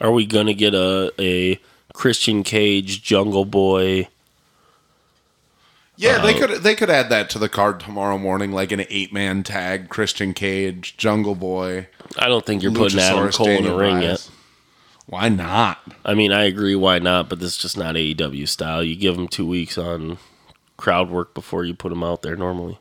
[0.00, 1.58] Are we gonna get a a
[1.94, 4.06] Christian Cage, Jungle Boy.
[5.98, 9.12] Yeah, they could they could add that to the card tomorrow morning, like an eight
[9.12, 13.74] man tag: Christian Cage, Jungle Boy, I don't think you're putting Adam Cole in the
[13.74, 14.30] ring yet.
[15.06, 15.78] Why not?
[16.04, 16.76] I mean, I agree.
[16.76, 17.28] Why not?
[17.28, 18.84] But this is just not AEW style.
[18.84, 20.18] You give them two weeks on
[20.76, 22.78] crowd work before you put them out there normally.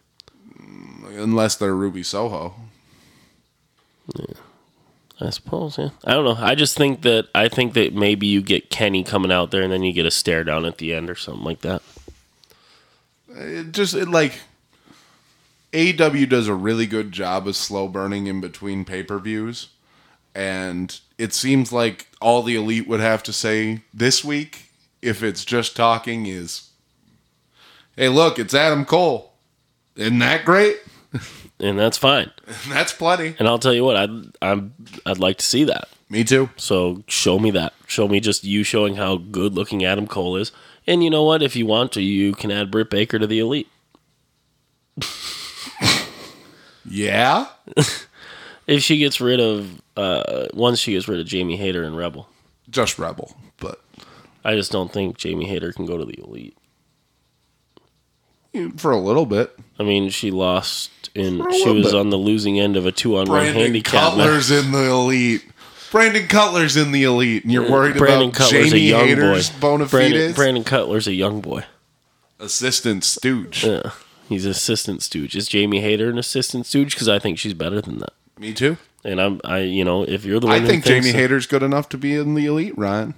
[1.09, 2.53] Unless they're Ruby Soho.
[4.15, 4.35] Yeah.
[5.19, 5.89] I suppose, yeah.
[6.05, 6.37] I don't know.
[6.37, 9.73] I just think that I think that maybe you get Kenny coming out there and
[9.73, 11.81] then you get a stare down at the end or something like that.
[13.37, 14.39] It just it, like
[15.73, 19.69] AEW does a really good job of slow burning in between pay per views,
[20.33, 24.69] and it seems like all the elite would have to say this week,
[25.01, 26.69] if it's just talking, is,
[27.95, 29.33] "Hey, look, it's Adam Cole.
[29.95, 30.77] Isn't that great?
[31.59, 32.29] And that's fine.
[32.69, 34.11] That's plenty." And I'll tell you what, I'd
[34.43, 34.75] I'm
[35.07, 35.87] I'd like to see that.
[36.07, 36.51] Me too.
[36.55, 37.73] So show me that.
[37.87, 40.51] Show me just you showing how good looking Adam Cole is.
[40.87, 41.41] And you know what?
[41.43, 43.67] If you want to, you can add Britt Baker to the elite.
[46.89, 47.47] Yeah.
[48.67, 52.27] If she gets rid of uh once she gets rid of Jamie Hayter and Rebel.
[52.69, 53.81] Just Rebel, but
[54.43, 56.57] I just don't think Jamie Hayter can go to the elite.
[58.75, 59.57] for a little bit.
[59.79, 61.95] I mean, she lost in she was bit.
[61.95, 63.93] on the losing end of a two on one handicap.
[63.93, 65.45] Cutler's in the elite.
[65.91, 69.49] Brandon Cutler's in the elite, and you're worried Brandon about Cutler's a Jamie young Hayter's
[69.51, 69.59] boy.
[69.59, 70.35] bona Brandon, fides?
[70.35, 71.63] Brandon Cutler's a young boy.
[72.39, 73.63] Assistant stooge.
[73.63, 73.91] Yeah,
[74.29, 75.35] he's an assistant stooge.
[75.35, 76.93] Is Jamie Hayter an assistant stooge?
[76.93, 78.13] Because I think she's better than that.
[78.37, 78.77] Me too.
[79.03, 81.17] And I'm, I, you know, if you're the one I who think thinks Jamie that-
[81.19, 83.13] Hayter's good enough to be in the elite, Ryan.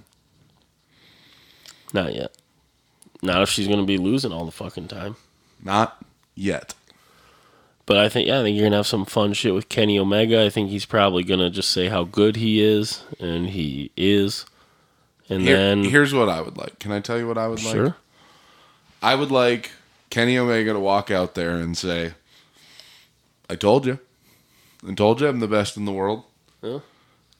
[1.92, 2.34] not yet.
[3.22, 5.16] Not if she's going to be losing all the fucking time.
[5.62, 6.02] Not
[6.34, 6.74] yet.
[7.90, 10.44] But I think, yeah, I think you're gonna have some fun shit with Kenny Omega.
[10.44, 14.46] I think he's probably gonna just say how good he is, and he is.
[15.28, 16.78] And Here- then, here's what I would like.
[16.78, 17.74] Can I tell you what I would like?
[17.74, 17.96] sure,
[19.02, 19.72] I would like
[20.08, 22.12] Kenny Omega to walk out there and say,
[23.48, 23.98] I told you.
[24.88, 26.22] I told you I'm the best in the world.
[26.62, 26.78] Yeah.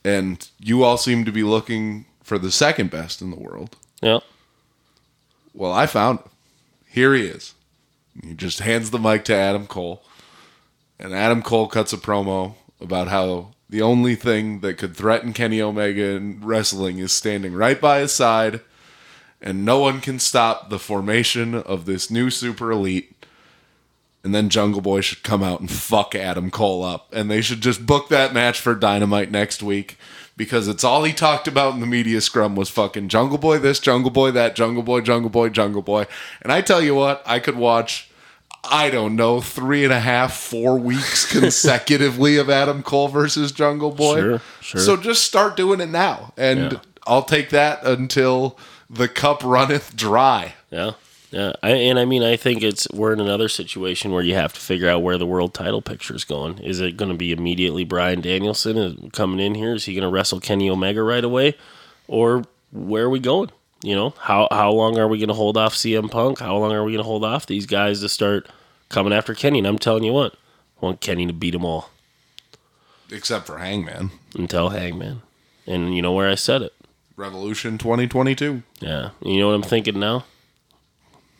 [0.04, 3.76] And you all seem to be looking for the second best in the world.
[4.02, 4.18] yeah,
[5.54, 6.28] Well, I found him.
[6.88, 7.54] Here he is.
[8.24, 10.02] He just hands the mic to Adam Cole.
[11.00, 15.60] And Adam Cole cuts a promo about how the only thing that could threaten Kenny
[15.60, 18.60] Omega in wrestling is standing right by his side,
[19.40, 23.16] and no one can stop the formation of this new super elite.
[24.22, 27.10] And then Jungle Boy should come out and fuck Adam Cole up.
[27.14, 29.96] And they should just book that match for Dynamite next week
[30.36, 33.80] because it's all he talked about in the media scrum was fucking Jungle Boy this,
[33.80, 36.06] Jungle Boy that, Jungle Boy, Jungle Boy, Jungle Boy.
[36.42, 38.09] And I tell you what, I could watch,
[38.62, 43.90] I don't know, three and a half, four weeks consecutively of Adam Cole versus Jungle
[43.90, 44.20] Boy.
[44.20, 44.80] Sure, sure.
[44.80, 46.32] So just start doing it now.
[46.36, 46.78] And Yeah.
[47.06, 48.58] I'll take that until
[48.88, 50.54] the cup runneth dry.
[50.70, 50.92] yeah,
[51.30, 51.52] yeah.
[51.62, 54.60] I, and I mean, I think it's we're in another situation where you have to
[54.60, 56.58] figure out where the world title picture is going.
[56.58, 59.74] Is it going to be immediately Bryan Danielson is coming in here?
[59.74, 61.56] Is he going to wrestle Kenny Omega right away,
[62.06, 63.50] or where are we going?
[63.82, 66.38] You know, how how long are we going to hold off CM Punk?
[66.40, 68.46] How long are we going to hold off these guys to start
[68.90, 69.58] coming after Kenny?
[69.58, 70.34] And I'm telling you what,
[70.80, 71.90] I want Kenny to beat them all
[73.10, 74.10] Except for Hangman.
[74.34, 75.22] until Hangman.
[75.66, 76.74] And you know where I said it.
[77.16, 78.62] Revolution 2022.
[78.80, 79.10] Yeah.
[79.22, 80.24] You know what I'm thinking now?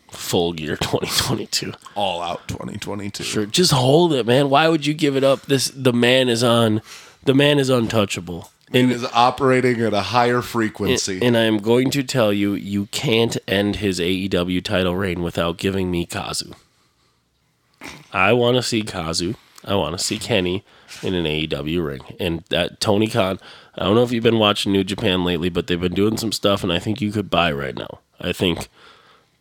[0.09, 1.73] Full gear 2022.
[1.95, 3.23] All out 2022.
[3.23, 3.45] Sure.
[3.45, 4.49] Just hold it, man.
[4.49, 5.43] Why would you give it up?
[5.43, 6.81] This the man is on
[7.23, 8.50] the man is untouchable.
[8.73, 11.19] And is operating at a higher frequency.
[11.21, 15.57] and I am going to tell you, you can't end his AEW title reign without
[15.57, 16.53] giving me Kazu.
[18.13, 19.35] I want to see Kazu.
[19.65, 20.63] I want to see Kenny
[21.03, 22.01] in an AEW ring.
[22.19, 23.39] And that Tony Khan,
[23.75, 26.31] I don't know if you've been watching New Japan lately, but they've been doing some
[26.31, 27.99] stuff, and I think you could buy right now.
[28.19, 28.69] I think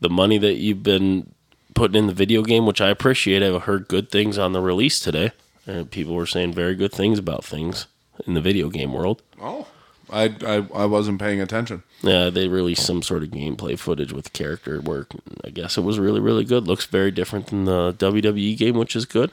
[0.00, 1.32] the money that you've been
[1.74, 5.00] putting in the video game, which I appreciate, I've heard good things on the release
[5.00, 5.32] today.
[5.66, 7.86] And people were saying very good things about things
[8.26, 9.22] in the video game world.
[9.40, 9.66] oh,
[10.12, 11.84] I, I I wasn't paying attention.
[12.02, 15.12] Yeah, they released some sort of gameplay footage with character work.
[15.44, 16.66] I guess it was really, really good.
[16.66, 19.30] Looks very different than the WWE game, which is good.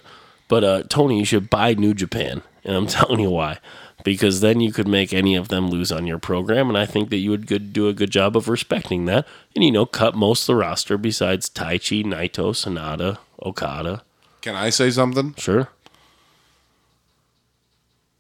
[0.47, 3.57] But uh, Tony, you should buy New Japan, and I'm telling you why.
[4.03, 7.09] Because then you could make any of them lose on your program, and I think
[7.09, 10.13] that you would good, do a good job of respecting that, and you know, cut
[10.15, 14.03] most of the roster besides Taichi, Naito, Sanada, Okada.
[14.41, 15.33] Can I say something?
[15.37, 15.69] Sure,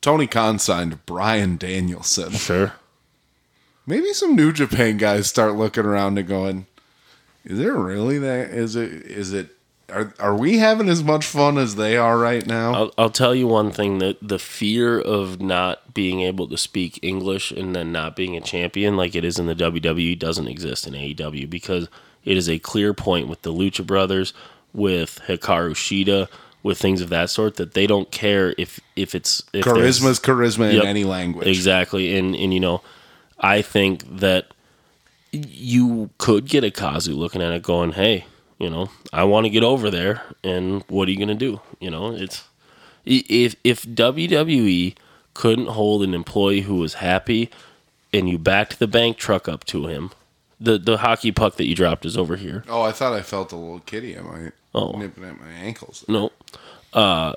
[0.01, 2.31] Tony Khan signed Bryan Danielson.
[2.33, 2.73] sure.
[3.85, 6.67] Maybe some New Japan guys start looking around and going,
[7.45, 8.49] "Is there really that?
[8.49, 8.91] Is it?
[8.91, 9.57] Is it
[9.89, 12.73] are are we having as much fun as they are right now?
[12.73, 16.99] I'll, I'll tell you one thing that the fear of not being able to speak
[17.01, 20.87] English and then not being a champion like it is in the WWE doesn't exist
[20.87, 21.87] in AEW because
[22.25, 24.33] it is a clear point with the Lucha Brothers,
[24.73, 26.27] with Hikaru Shida,
[26.67, 30.19] with things of that sort that they don't care if if it's if there's- Charisma's
[30.19, 30.83] charisma Yep.
[30.83, 31.47] in any language.
[31.47, 32.15] Exactly.
[32.17, 32.81] And and you know,
[33.39, 34.47] I think that
[35.31, 38.25] you could get a Kazu looking at it going, Hey,
[38.59, 41.61] you know, I want to get over there and what are you gonna do?
[41.79, 42.43] You know, it's
[43.05, 44.95] if if WWE
[45.33, 47.49] couldn't hold an employee who was happy
[48.13, 50.11] and you backed the bank truck up to him,
[50.59, 52.63] the the hockey puck that you dropped is over here.
[52.67, 54.91] Oh, I thought I felt a little kitty at my Oh.
[54.91, 56.05] nipping at my ankles.
[56.07, 56.31] No.
[56.93, 57.33] Uh,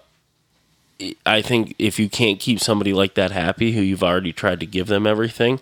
[1.24, 4.66] I think if you can't keep somebody like that happy, who you've already tried to
[4.66, 5.60] give them everything,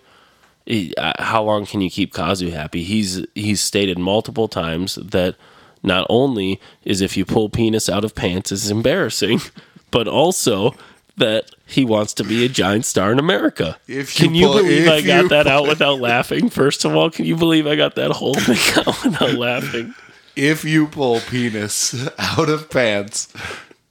[0.96, 2.82] uh, how long can you keep Kazu happy?
[2.84, 5.36] He's he's stated multiple times that
[5.82, 9.40] not only is if you pull penis out of pants is embarrassing,
[9.90, 10.74] but also
[11.16, 13.78] that he wants to be a giant star in America.
[13.86, 16.48] You can you pull- believe I got that out without laughing?
[16.48, 19.94] First of all, can you believe I got that whole thing out without laughing?
[20.36, 23.32] If you pull penis out of pants,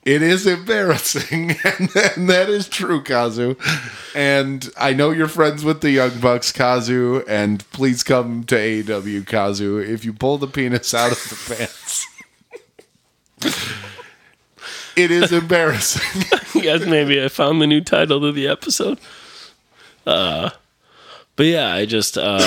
[0.07, 3.57] it is embarrassing, and, and that is true, Kazu.
[4.15, 9.27] And I know you're friends with the Young Bucks, Kazu, and please come to AEW,
[9.27, 9.79] Kazu.
[9.79, 12.07] If you pull the penis out of the pants,
[14.95, 16.23] it is embarrassing.
[16.63, 19.01] yes, maybe I found the new title to the episode.
[20.05, 20.51] Uh,
[21.35, 22.39] but yeah, I just uh,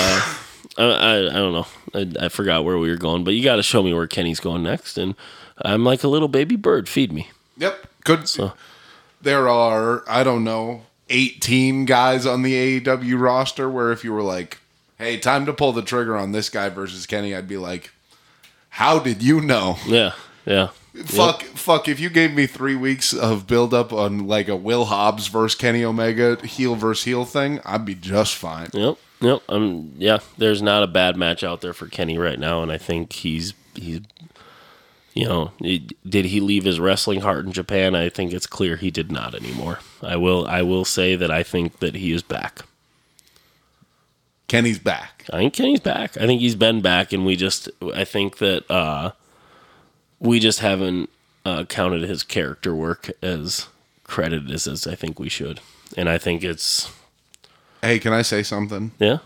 [0.79, 1.67] I, I I don't know.
[1.93, 4.39] I, I forgot where we were going, but you got to show me where Kenny's
[4.39, 5.13] going next, and
[5.63, 6.89] I'm like a little baby bird.
[6.89, 7.29] Feed me.
[7.61, 7.87] Yep.
[8.03, 8.27] Could
[9.21, 14.23] there are I don't know eighteen guys on the AEW roster where if you were
[14.23, 14.57] like,
[14.97, 17.91] hey, time to pull the trigger on this guy versus Kenny, I'd be like,
[18.69, 19.77] how did you know?
[19.85, 20.13] Yeah,
[20.45, 20.69] yeah.
[21.05, 21.87] Fuck, fuck!
[21.87, 25.55] If you gave me three weeks of build up on like a Will Hobbs versus
[25.57, 28.69] Kenny Omega heel versus heel thing, I'd be just fine.
[28.73, 29.41] Yep, yep.
[29.47, 30.17] Um, yeah.
[30.37, 33.53] There's not a bad match out there for Kenny right now, and I think he's
[33.75, 34.01] he's.
[35.13, 37.95] You know, did he leave his wrestling heart in Japan?
[37.95, 39.79] I think it's clear he did not anymore.
[40.01, 42.61] I will I will say that I think that he is back.
[44.47, 45.25] Kenny's back.
[45.31, 46.17] I think Kenny's back.
[46.17, 49.11] I think he's been back, and we just I think that uh,
[50.19, 51.09] we just haven't
[51.45, 53.67] uh, counted his character work as
[54.03, 55.59] credited as, as I think we should.
[55.97, 56.91] And I think it's
[57.81, 58.91] Hey, can I say something?
[58.99, 59.17] yeah,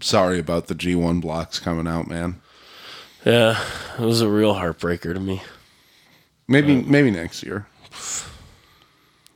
[0.00, 2.40] Sorry about the G1 blocks coming out, man.
[3.24, 3.58] Yeah.
[3.98, 5.42] It was a real heartbreaker to me,
[6.48, 7.66] Maybe, uh, maybe next year.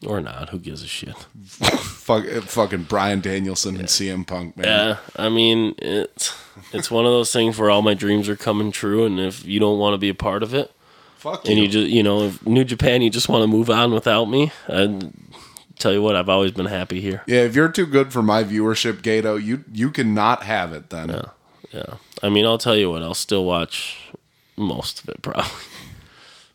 [0.07, 0.51] or not.
[0.51, 1.17] Who gives a shit?
[1.53, 4.67] Fuck, eh, fucking Bryan Danielson and CM Punk, man.
[4.67, 6.35] Yeah, I mean it's
[6.73, 9.61] it's one of those things where all my dreams are coming true, and if you
[9.61, 10.73] don't want to be a part of it,
[11.17, 11.63] Fuck and you.
[11.65, 14.53] you just you know if New Japan, you just want to move on without me.
[14.69, 15.11] I
[15.79, 17.23] tell you what, I've always been happy here.
[17.27, 21.09] Yeah, if you're too good for my viewership, Gedo, you you cannot have it then.
[21.73, 21.95] Yeah.
[22.23, 24.11] I mean, I'll tell you what, I'll still watch
[24.57, 25.51] most of it probably.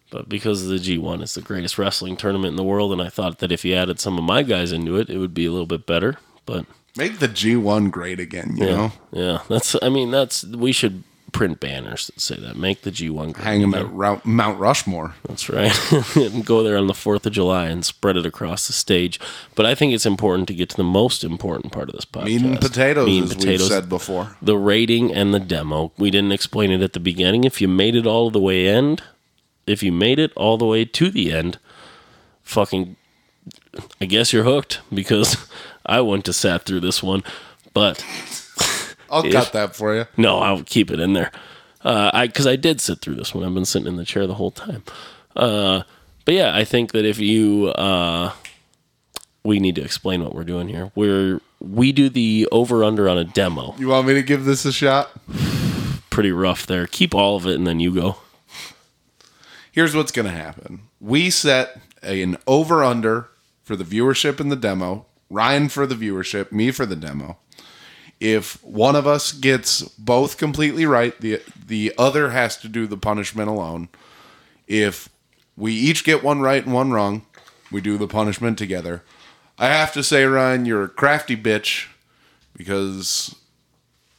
[0.09, 3.39] But because the G1 is the greatest wrestling tournament in the world, and I thought
[3.39, 5.65] that if you added some of my guys into it, it would be a little
[5.65, 6.17] bit better.
[6.45, 8.91] But Make the G1 great again, you yeah, know?
[9.11, 9.75] yeah, that's.
[9.81, 10.43] I mean, that's.
[10.43, 11.03] We should
[11.33, 12.55] print banners that say that.
[12.55, 13.43] Make the G1 great.
[13.43, 15.15] Hang them at Rou- Mount Rushmore.
[15.27, 15.73] That's right.
[16.15, 19.19] and go there on the 4th of July and spread it across the stage.
[19.55, 22.25] But I think it's important to get to the most important part of this podcast.
[22.25, 24.37] Meat and potatoes, Meat and as we've said before.
[24.41, 25.91] the rating and the demo.
[25.97, 27.43] We didn't explain it at the beginning.
[27.43, 29.03] If you made it all the way end,
[29.67, 31.57] if you made it all the way to the end,
[32.43, 32.95] fucking
[33.99, 35.35] I guess you're hooked because
[35.85, 37.23] I went to sat through this one.
[37.73, 38.05] But
[39.13, 40.05] I'll cut that for you.
[40.17, 41.31] no, I'll keep it in there.
[41.81, 43.43] Uh, I because I did sit through this one.
[43.43, 44.83] I've been sitting in the chair the whole time.
[45.35, 45.83] Uh,
[46.25, 48.31] but yeah, I think that if you, uh,
[49.43, 50.91] we need to explain what we're doing here.
[50.95, 53.75] We're we do the over under on a demo.
[53.77, 55.11] You want me to give this a shot?
[56.09, 56.87] Pretty rough there.
[56.87, 58.17] Keep all of it and then you go.
[59.71, 60.81] Here's what's going to happen.
[60.99, 63.29] We set an over under
[63.63, 67.37] for the viewership in the demo, Ryan for the viewership, me for the demo.
[68.23, 72.95] If one of us gets both completely right, the the other has to do the
[72.95, 73.89] punishment alone.
[74.65, 75.09] If
[75.57, 77.25] we each get one right and one wrong,
[77.69, 79.03] we do the punishment together.
[79.59, 81.87] I have to say, Ryan, you're a crafty bitch
[82.55, 83.35] because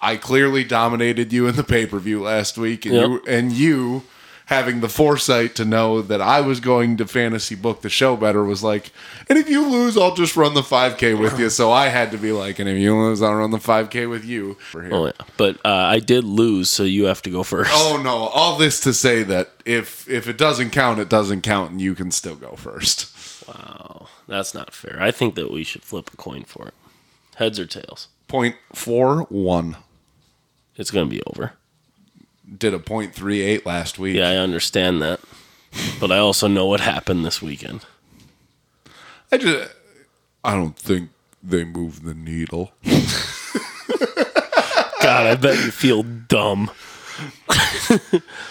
[0.03, 3.09] I clearly dominated you in the pay per view last week, and Yep.
[3.09, 4.03] you and you
[4.47, 8.45] having the foresight to know that I was going to fantasy book the show better
[8.45, 8.93] was like,
[9.29, 11.49] and if you lose, I'll just run the 5K with you.
[11.51, 14.25] So I had to be like, and if you lose, I'll run the 5K with
[14.25, 14.57] you.
[14.75, 17.71] Oh yeah, but uh, I did lose, so you have to go first.
[17.73, 18.11] Oh no!
[18.11, 21.95] All this to say that if if it doesn't count, it doesn't count, and you
[21.95, 23.11] can still go first.
[23.49, 24.99] Wow, that's not fair.
[25.01, 26.75] I think that we should flip a coin for it.
[27.37, 28.09] Heads or tails?
[28.29, 29.77] Point four one.
[30.77, 31.53] It's gonna be over.
[32.59, 34.17] Did a point three eight last week.
[34.17, 35.21] Yeah, I understand that,
[35.99, 37.87] but I also know what happened this weekend.
[39.33, 39.73] I just
[40.45, 41.11] I don't think
[41.43, 42.73] they move the needle.
[45.01, 46.71] God, I bet you feel dumb.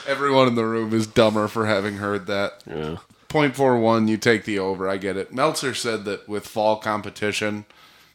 [0.07, 2.63] Everyone in the room is dumber for having heard that.
[2.67, 2.97] Yeah.
[3.27, 4.89] Point four one, you take the over.
[4.89, 5.33] I get it.
[5.33, 7.65] Meltzer said that with fall competition,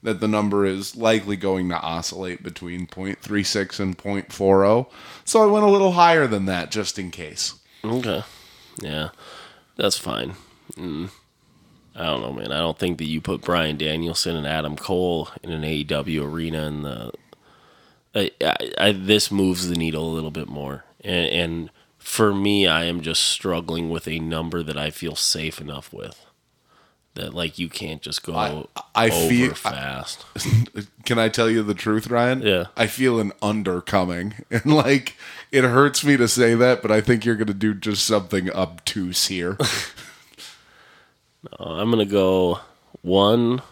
[0.02, 4.88] that the number is likely going to oscillate between 0.36 and 0.40.
[5.24, 7.54] So I went a little higher than that just in case.
[7.84, 8.22] Okay.
[8.80, 9.08] Yeah,
[9.76, 10.34] that's fine.
[10.74, 11.10] Mm.
[11.96, 12.52] I don't know, man.
[12.52, 16.64] I don't think that you put Bryan Danielson and Adam Cole in an AEW arena
[16.64, 17.12] and the.
[18.14, 22.66] I, I, I, this moves the needle a little bit more, and, and for me,
[22.66, 26.24] I am just struggling with a number that I feel safe enough with.
[27.18, 28.64] That like you can't just go I-
[28.94, 30.24] I over feel- fast.
[31.04, 32.42] Can I tell you the truth, Ryan?
[32.42, 32.66] Yeah.
[32.76, 34.34] I feel an under coming.
[34.50, 35.16] And like
[35.50, 39.26] it hurts me to say that, but I think you're gonna do just something obtuse
[39.26, 39.56] here.
[41.58, 42.58] Uh, I'm gonna go
[43.02, 43.62] one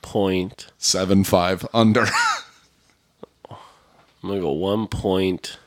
[0.00, 0.66] point.
[0.78, 2.06] Seven five under.
[3.50, 3.58] I'm
[4.22, 5.58] gonna go one point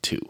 [0.00, 0.26] two.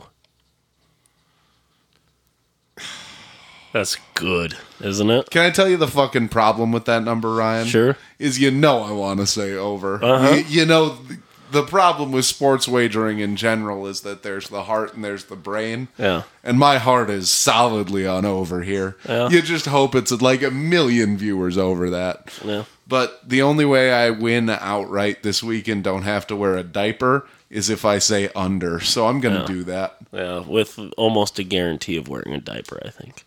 [3.72, 5.30] That's good, isn't it?
[5.30, 7.66] Can I tell you the fucking problem with that number, Ryan?
[7.66, 7.96] Sure.
[8.18, 10.02] Is you know I want to say over.
[10.02, 10.34] Uh-huh.
[10.34, 14.64] You, you know th- the problem with sports wagering in general is that there's the
[14.64, 15.88] heart and there's the brain.
[15.98, 16.22] Yeah.
[16.44, 18.96] And my heart is solidly on over here.
[19.08, 19.28] Yeah.
[19.28, 22.30] You just hope it's like a million viewers over that.
[22.44, 22.64] Yeah.
[22.86, 26.62] But the only way I win outright this week and don't have to wear a
[26.62, 28.80] diaper is if I say under.
[28.80, 29.96] So I'm going to do that.
[30.12, 33.24] Yeah, with almost a guarantee of wearing a diaper, I think.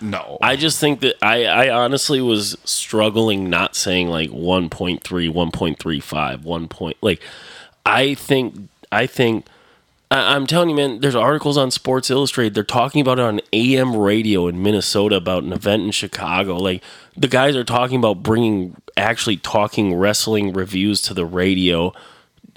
[0.00, 0.38] No.
[0.40, 6.68] I just think that I, I honestly was struggling not saying like 1.3, 1.35, 1
[6.68, 6.96] point.
[7.00, 7.22] Like,
[7.84, 9.46] I think, I think,
[10.10, 12.54] I, I'm telling you, man, there's articles on Sports Illustrated.
[12.54, 16.56] They're talking about it on AM radio in Minnesota about an event in Chicago.
[16.56, 16.82] Like,
[17.16, 21.92] the guys are talking about bringing, actually talking wrestling reviews to the radio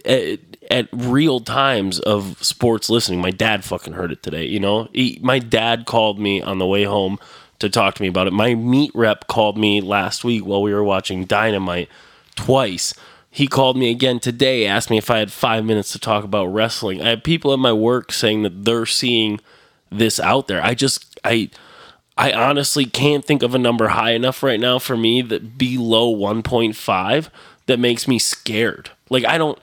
[0.05, 0.39] at,
[0.72, 3.19] at real times of sports listening.
[3.19, 4.45] My dad fucking heard it today.
[4.45, 7.19] You know, he, my dad called me on the way home
[7.59, 8.34] to talk to me about it.
[8.34, 11.89] My meat rep called me last week while we were watching Dynamite
[12.36, 12.93] twice.
[13.30, 16.45] He called me again today, asked me if I had five minutes to talk about
[16.45, 17.01] wrestling.
[17.01, 19.41] I have people at my work saying that they're seeing
[19.89, 20.63] this out there.
[20.63, 21.49] I just, I,
[22.17, 26.15] I honestly can't think of a number high enough right now for me that below
[26.15, 27.30] 1.5
[27.65, 28.91] that makes me scared.
[29.09, 29.59] Like I don't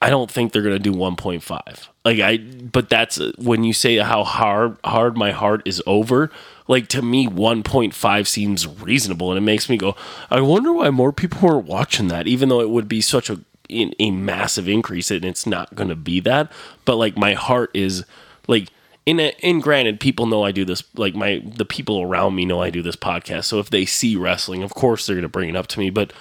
[0.00, 1.88] I don't think they're gonna do 1.5.
[2.04, 6.30] Like I, but that's when you say how hard hard my heart is over.
[6.68, 9.96] Like to me, 1.5 seems reasonable, and it makes me go.
[10.30, 13.40] I wonder why more people aren't watching that, even though it would be such a
[13.70, 16.50] a massive increase, and it's not gonna be that.
[16.84, 18.04] But like my heart is
[18.46, 18.68] like.
[19.06, 20.82] In, a, in granted, people know I do this.
[20.94, 23.44] Like my the people around me know I do this podcast.
[23.44, 25.88] So if they see wrestling, of course they're gonna bring it up to me.
[25.88, 26.12] But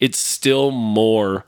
[0.00, 1.46] it's still more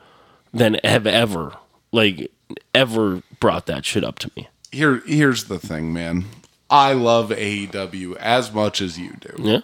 [0.51, 1.53] than have ever
[1.91, 2.31] like
[2.73, 4.49] ever brought that shit up to me.
[4.71, 6.25] Here, here's the thing, man.
[6.69, 9.35] I love AEW as much as you do.
[9.39, 9.61] Yeah.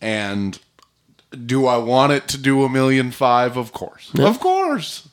[0.00, 0.58] And
[1.46, 3.56] do I want it to do a million five?
[3.56, 4.12] Of course.
[4.18, 5.08] Of course.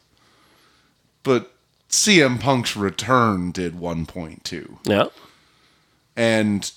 [1.23, 1.53] But
[1.89, 4.77] CM Punk's return did 1.2.
[4.83, 5.07] Yeah.
[6.15, 6.71] And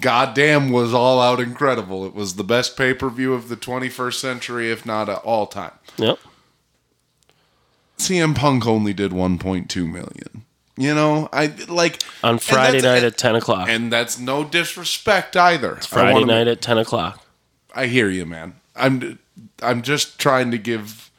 [0.00, 2.04] goddamn was all out incredible.
[2.04, 5.46] It was the best pay per view of the 21st century, if not at all
[5.46, 5.72] time.
[5.96, 6.18] Yep.
[7.98, 10.44] CM Punk only did 1.2 million.
[10.76, 13.68] You know, I like On Friday night at ten o'clock.
[13.68, 15.76] and that's no disrespect either.
[15.76, 17.24] I Friday wanna- night at ten o'clock.
[17.74, 18.54] I hear you, man.
[18.74, 19.20] I'm
[19.62, 21.10] I'm just trying to give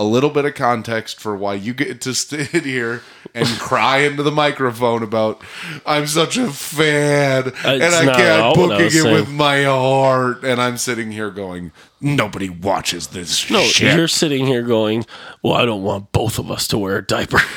[0.00, 3.02] a little bit of context for why you get to sit here
[3.34, 5.42] and cry into the microphone about
[5.84, 9.02] I'm such a fan and I not at all can't what I book was it
[9.02, 9.14] saying.
[9.14, 13.94] with my heart and I'm sitting here going nobody watches this No, shit.
[13.94, 15.04] you're sitting here going,
[15.42, 17.40] "Well, I don't want both of us to wear a diaper."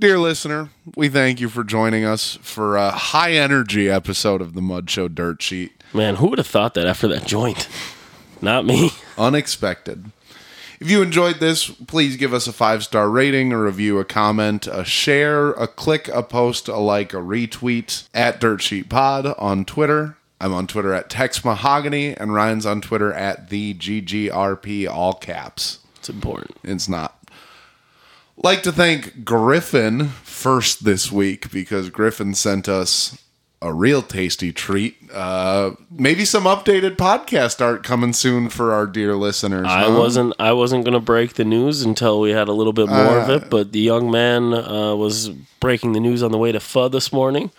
[0.00, 4.62] Dear listener, we thank you for joining us for a high energy episode of the
[4.62, 5.72] Mud Show Dirt Sheet.
[5.92, 7.68] Man, who would have thought that after that joint?
[8.40, 8.90] Not me.
[9.18, 10.10] Unexpected.
[10.80, 14.68] If you enjoyed this, please give us a five star rating, a review, a comment,
[14.68, 19.64] a share, a click, a post, a like, a retweet at Dirt Sheet Pod on
[19.64, 20.16] Twitter.
[20.40, 25.80] I'm on Twitter at Tex Mahogany, and Ryan's on Twitter at the GGRP, all caps.
[25.96, 26.56] It's important.
[26.62, 27.16] It's not.
[28.36, 33.18] Like to thank Griffin first this week because Griffin sent us
[33.60, 34.96] a real tasty treat.
[35.12, 39.66] Uh, maybe some updated podcast art coming soon for our dear listeners.
[39.66, 39.98] I huh?
[39.98, 43.30] wasn't I wasn't gonna break the news until we had a little bit more of
[43.30, 45.30] it, but the young man uh, was
[45.60, 47.50] breaking the news on the way to FUD this morning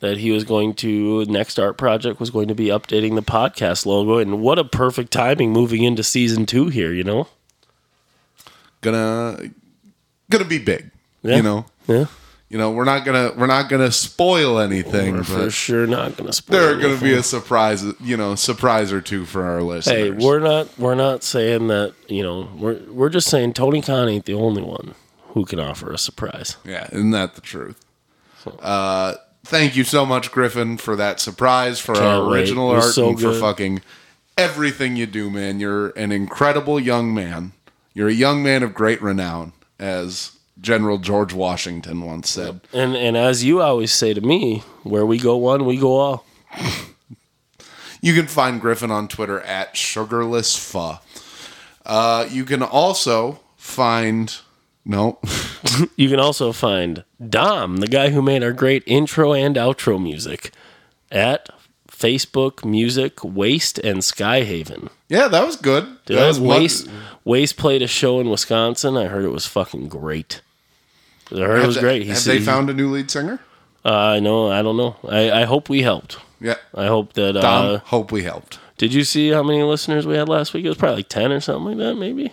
[0.00, 3.86] that he was going to next art project was going to be updating the podcast
[3.86, 7.28] logo, and what a perfect timing moving into season two here, you know?
[8.84, 9.38] gonna
[10.30, 10.90] gonna be big.
[11.22, 11.36] Yeah.
[11.36, 12.06] You know, Yeah,
[12.54, 16.32] you know, we're not gonna we're not gonna spoil anything, we're for sure not gonna
[16.32, 16.56] spoil.
[16.56, 17.08] there are gonna anything.
[17.08, 19.96] be a surprise, you know, surprise or two for our listeners.
[19.96, 24.08] Hey, we're not we're not saying that you know we're we're just saying Tony Khan
[24.08, 24.94] ain't the only one
[25.30, 26.56] who can offer a surprise.
[26.64, 27.84] Yeah, isn't that the truth?
[28.60, 33.08] Uh, thank you so much, Griffin, for that surprise, for Can't our original art, so
[33.08, 33.82] and for fucking
[34.38, 35.58] everything you do, man.
[35.58, 37.50] You're an incredible young man.
[37.94, 42.60] You're a young man of great renown, as General George Washington once said.
[42.72, 46.24] And and as you always say to me, where we go one, we go all.
[48.00, 51.00] You can find Griffin on Twitter at sugarlessfa.
[51.86, 54.36] Uh, you can also find
[54.84, 55.18] no.
[55.96, 60.52] You can also find Dom, the guy who made our great intro and outro music,
[61.10, 61.48] at
[61.90, 64.90] Facebook Music Waste and Skyhaven.
[65.08, 65.84] yeah, that was good.
[66.04, 66.88] Dude, that that much- Waste
[67.24, 68.96] Waste played a show in Wisconsin.
[68.98, 70.42] I heard it was fucking great.
[71.30, 72.02] It Have was they- great.
[72.02, 73.40] He Have said they found a new lead singer?
[73.84, 74.50] Uh, I know.
[74.50, 74.96] I don't know.
[75.08, 76.18] I, I hope we helped.
[76.40, 76.56] Yeah.
[76.74, 77.32] I hope that.
[77.34, 78.58] Dom, Uh, hope we helped.
[78.78, 80.64] did you see how many listeners we had last week?
[80.64, 81.94] It was probably like ten or something like that.
[81.96, 82.26] Maybe.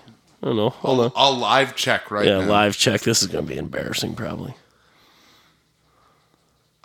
[0.44, 0.70] I don't know.
[0.70, 1.12] Hold on.
[1.16, 2.50] I'll live check right Yeah, now.
[2.50, 3.02] live check.
[3.02, 4.56] This is going to be embarrassing, probably.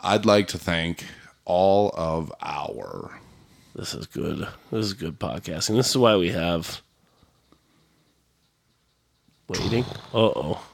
[0.01, 1.05] I'd like to thank
[1.45, 3.19] all of our
[3.75, 4.47] This is good.
[4.71, 5.75] This is good podcasting.
[5.77, 6.81] This is why we have
[9.49, 9.85] waiting.
[10.13, 10.67] Uh oh.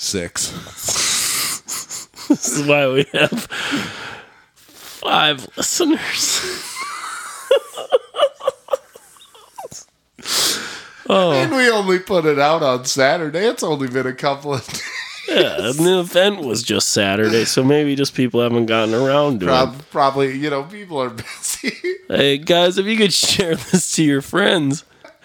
[0.00, 0.50] Six.
[2.28, 3.42] This is why we have
[4.62, 6.40] five listeners.
[11.08, 11.32] oh.
[11.32, 13.46] And we only put it out on Saturday.
[13.46, 14.82] It's only been a couple of days.
[15.28, 19.46] Yeah, and the event was just Saturday, so maybe just people haven't gotten around to
[19.46, 19.90] it.
[19.90, 21.76] Probably, you know, people are busy.
[22.08, 24.82] Hey guys, if you could share this to your friends,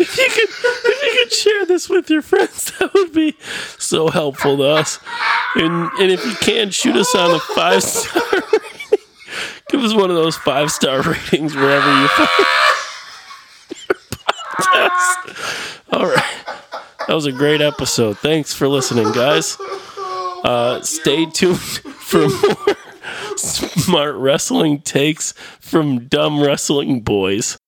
[0.00, 3.36] If you could, if you could share this with your friends, that would be
[3.78, 4.98] so helpful to us.
[5.54, 8.22] And and if you can, shoot us on a five star.
[8.32, 8.98] rating.
[9.68, 12.28] Give us one of those five star ratings wherever you find
[13.88, 13.98] your
[14.58, 15.82] podcast.
[15.92, 16.44] All right,
[17.06, 18.18] that was a great episode.
[18.18, 19.56] Thanks for listening, guys.
[20.44, 22.76] Uh, stay tuned for more
[23.36, 27.58] smart wrestling takes from dumb wrestling boys.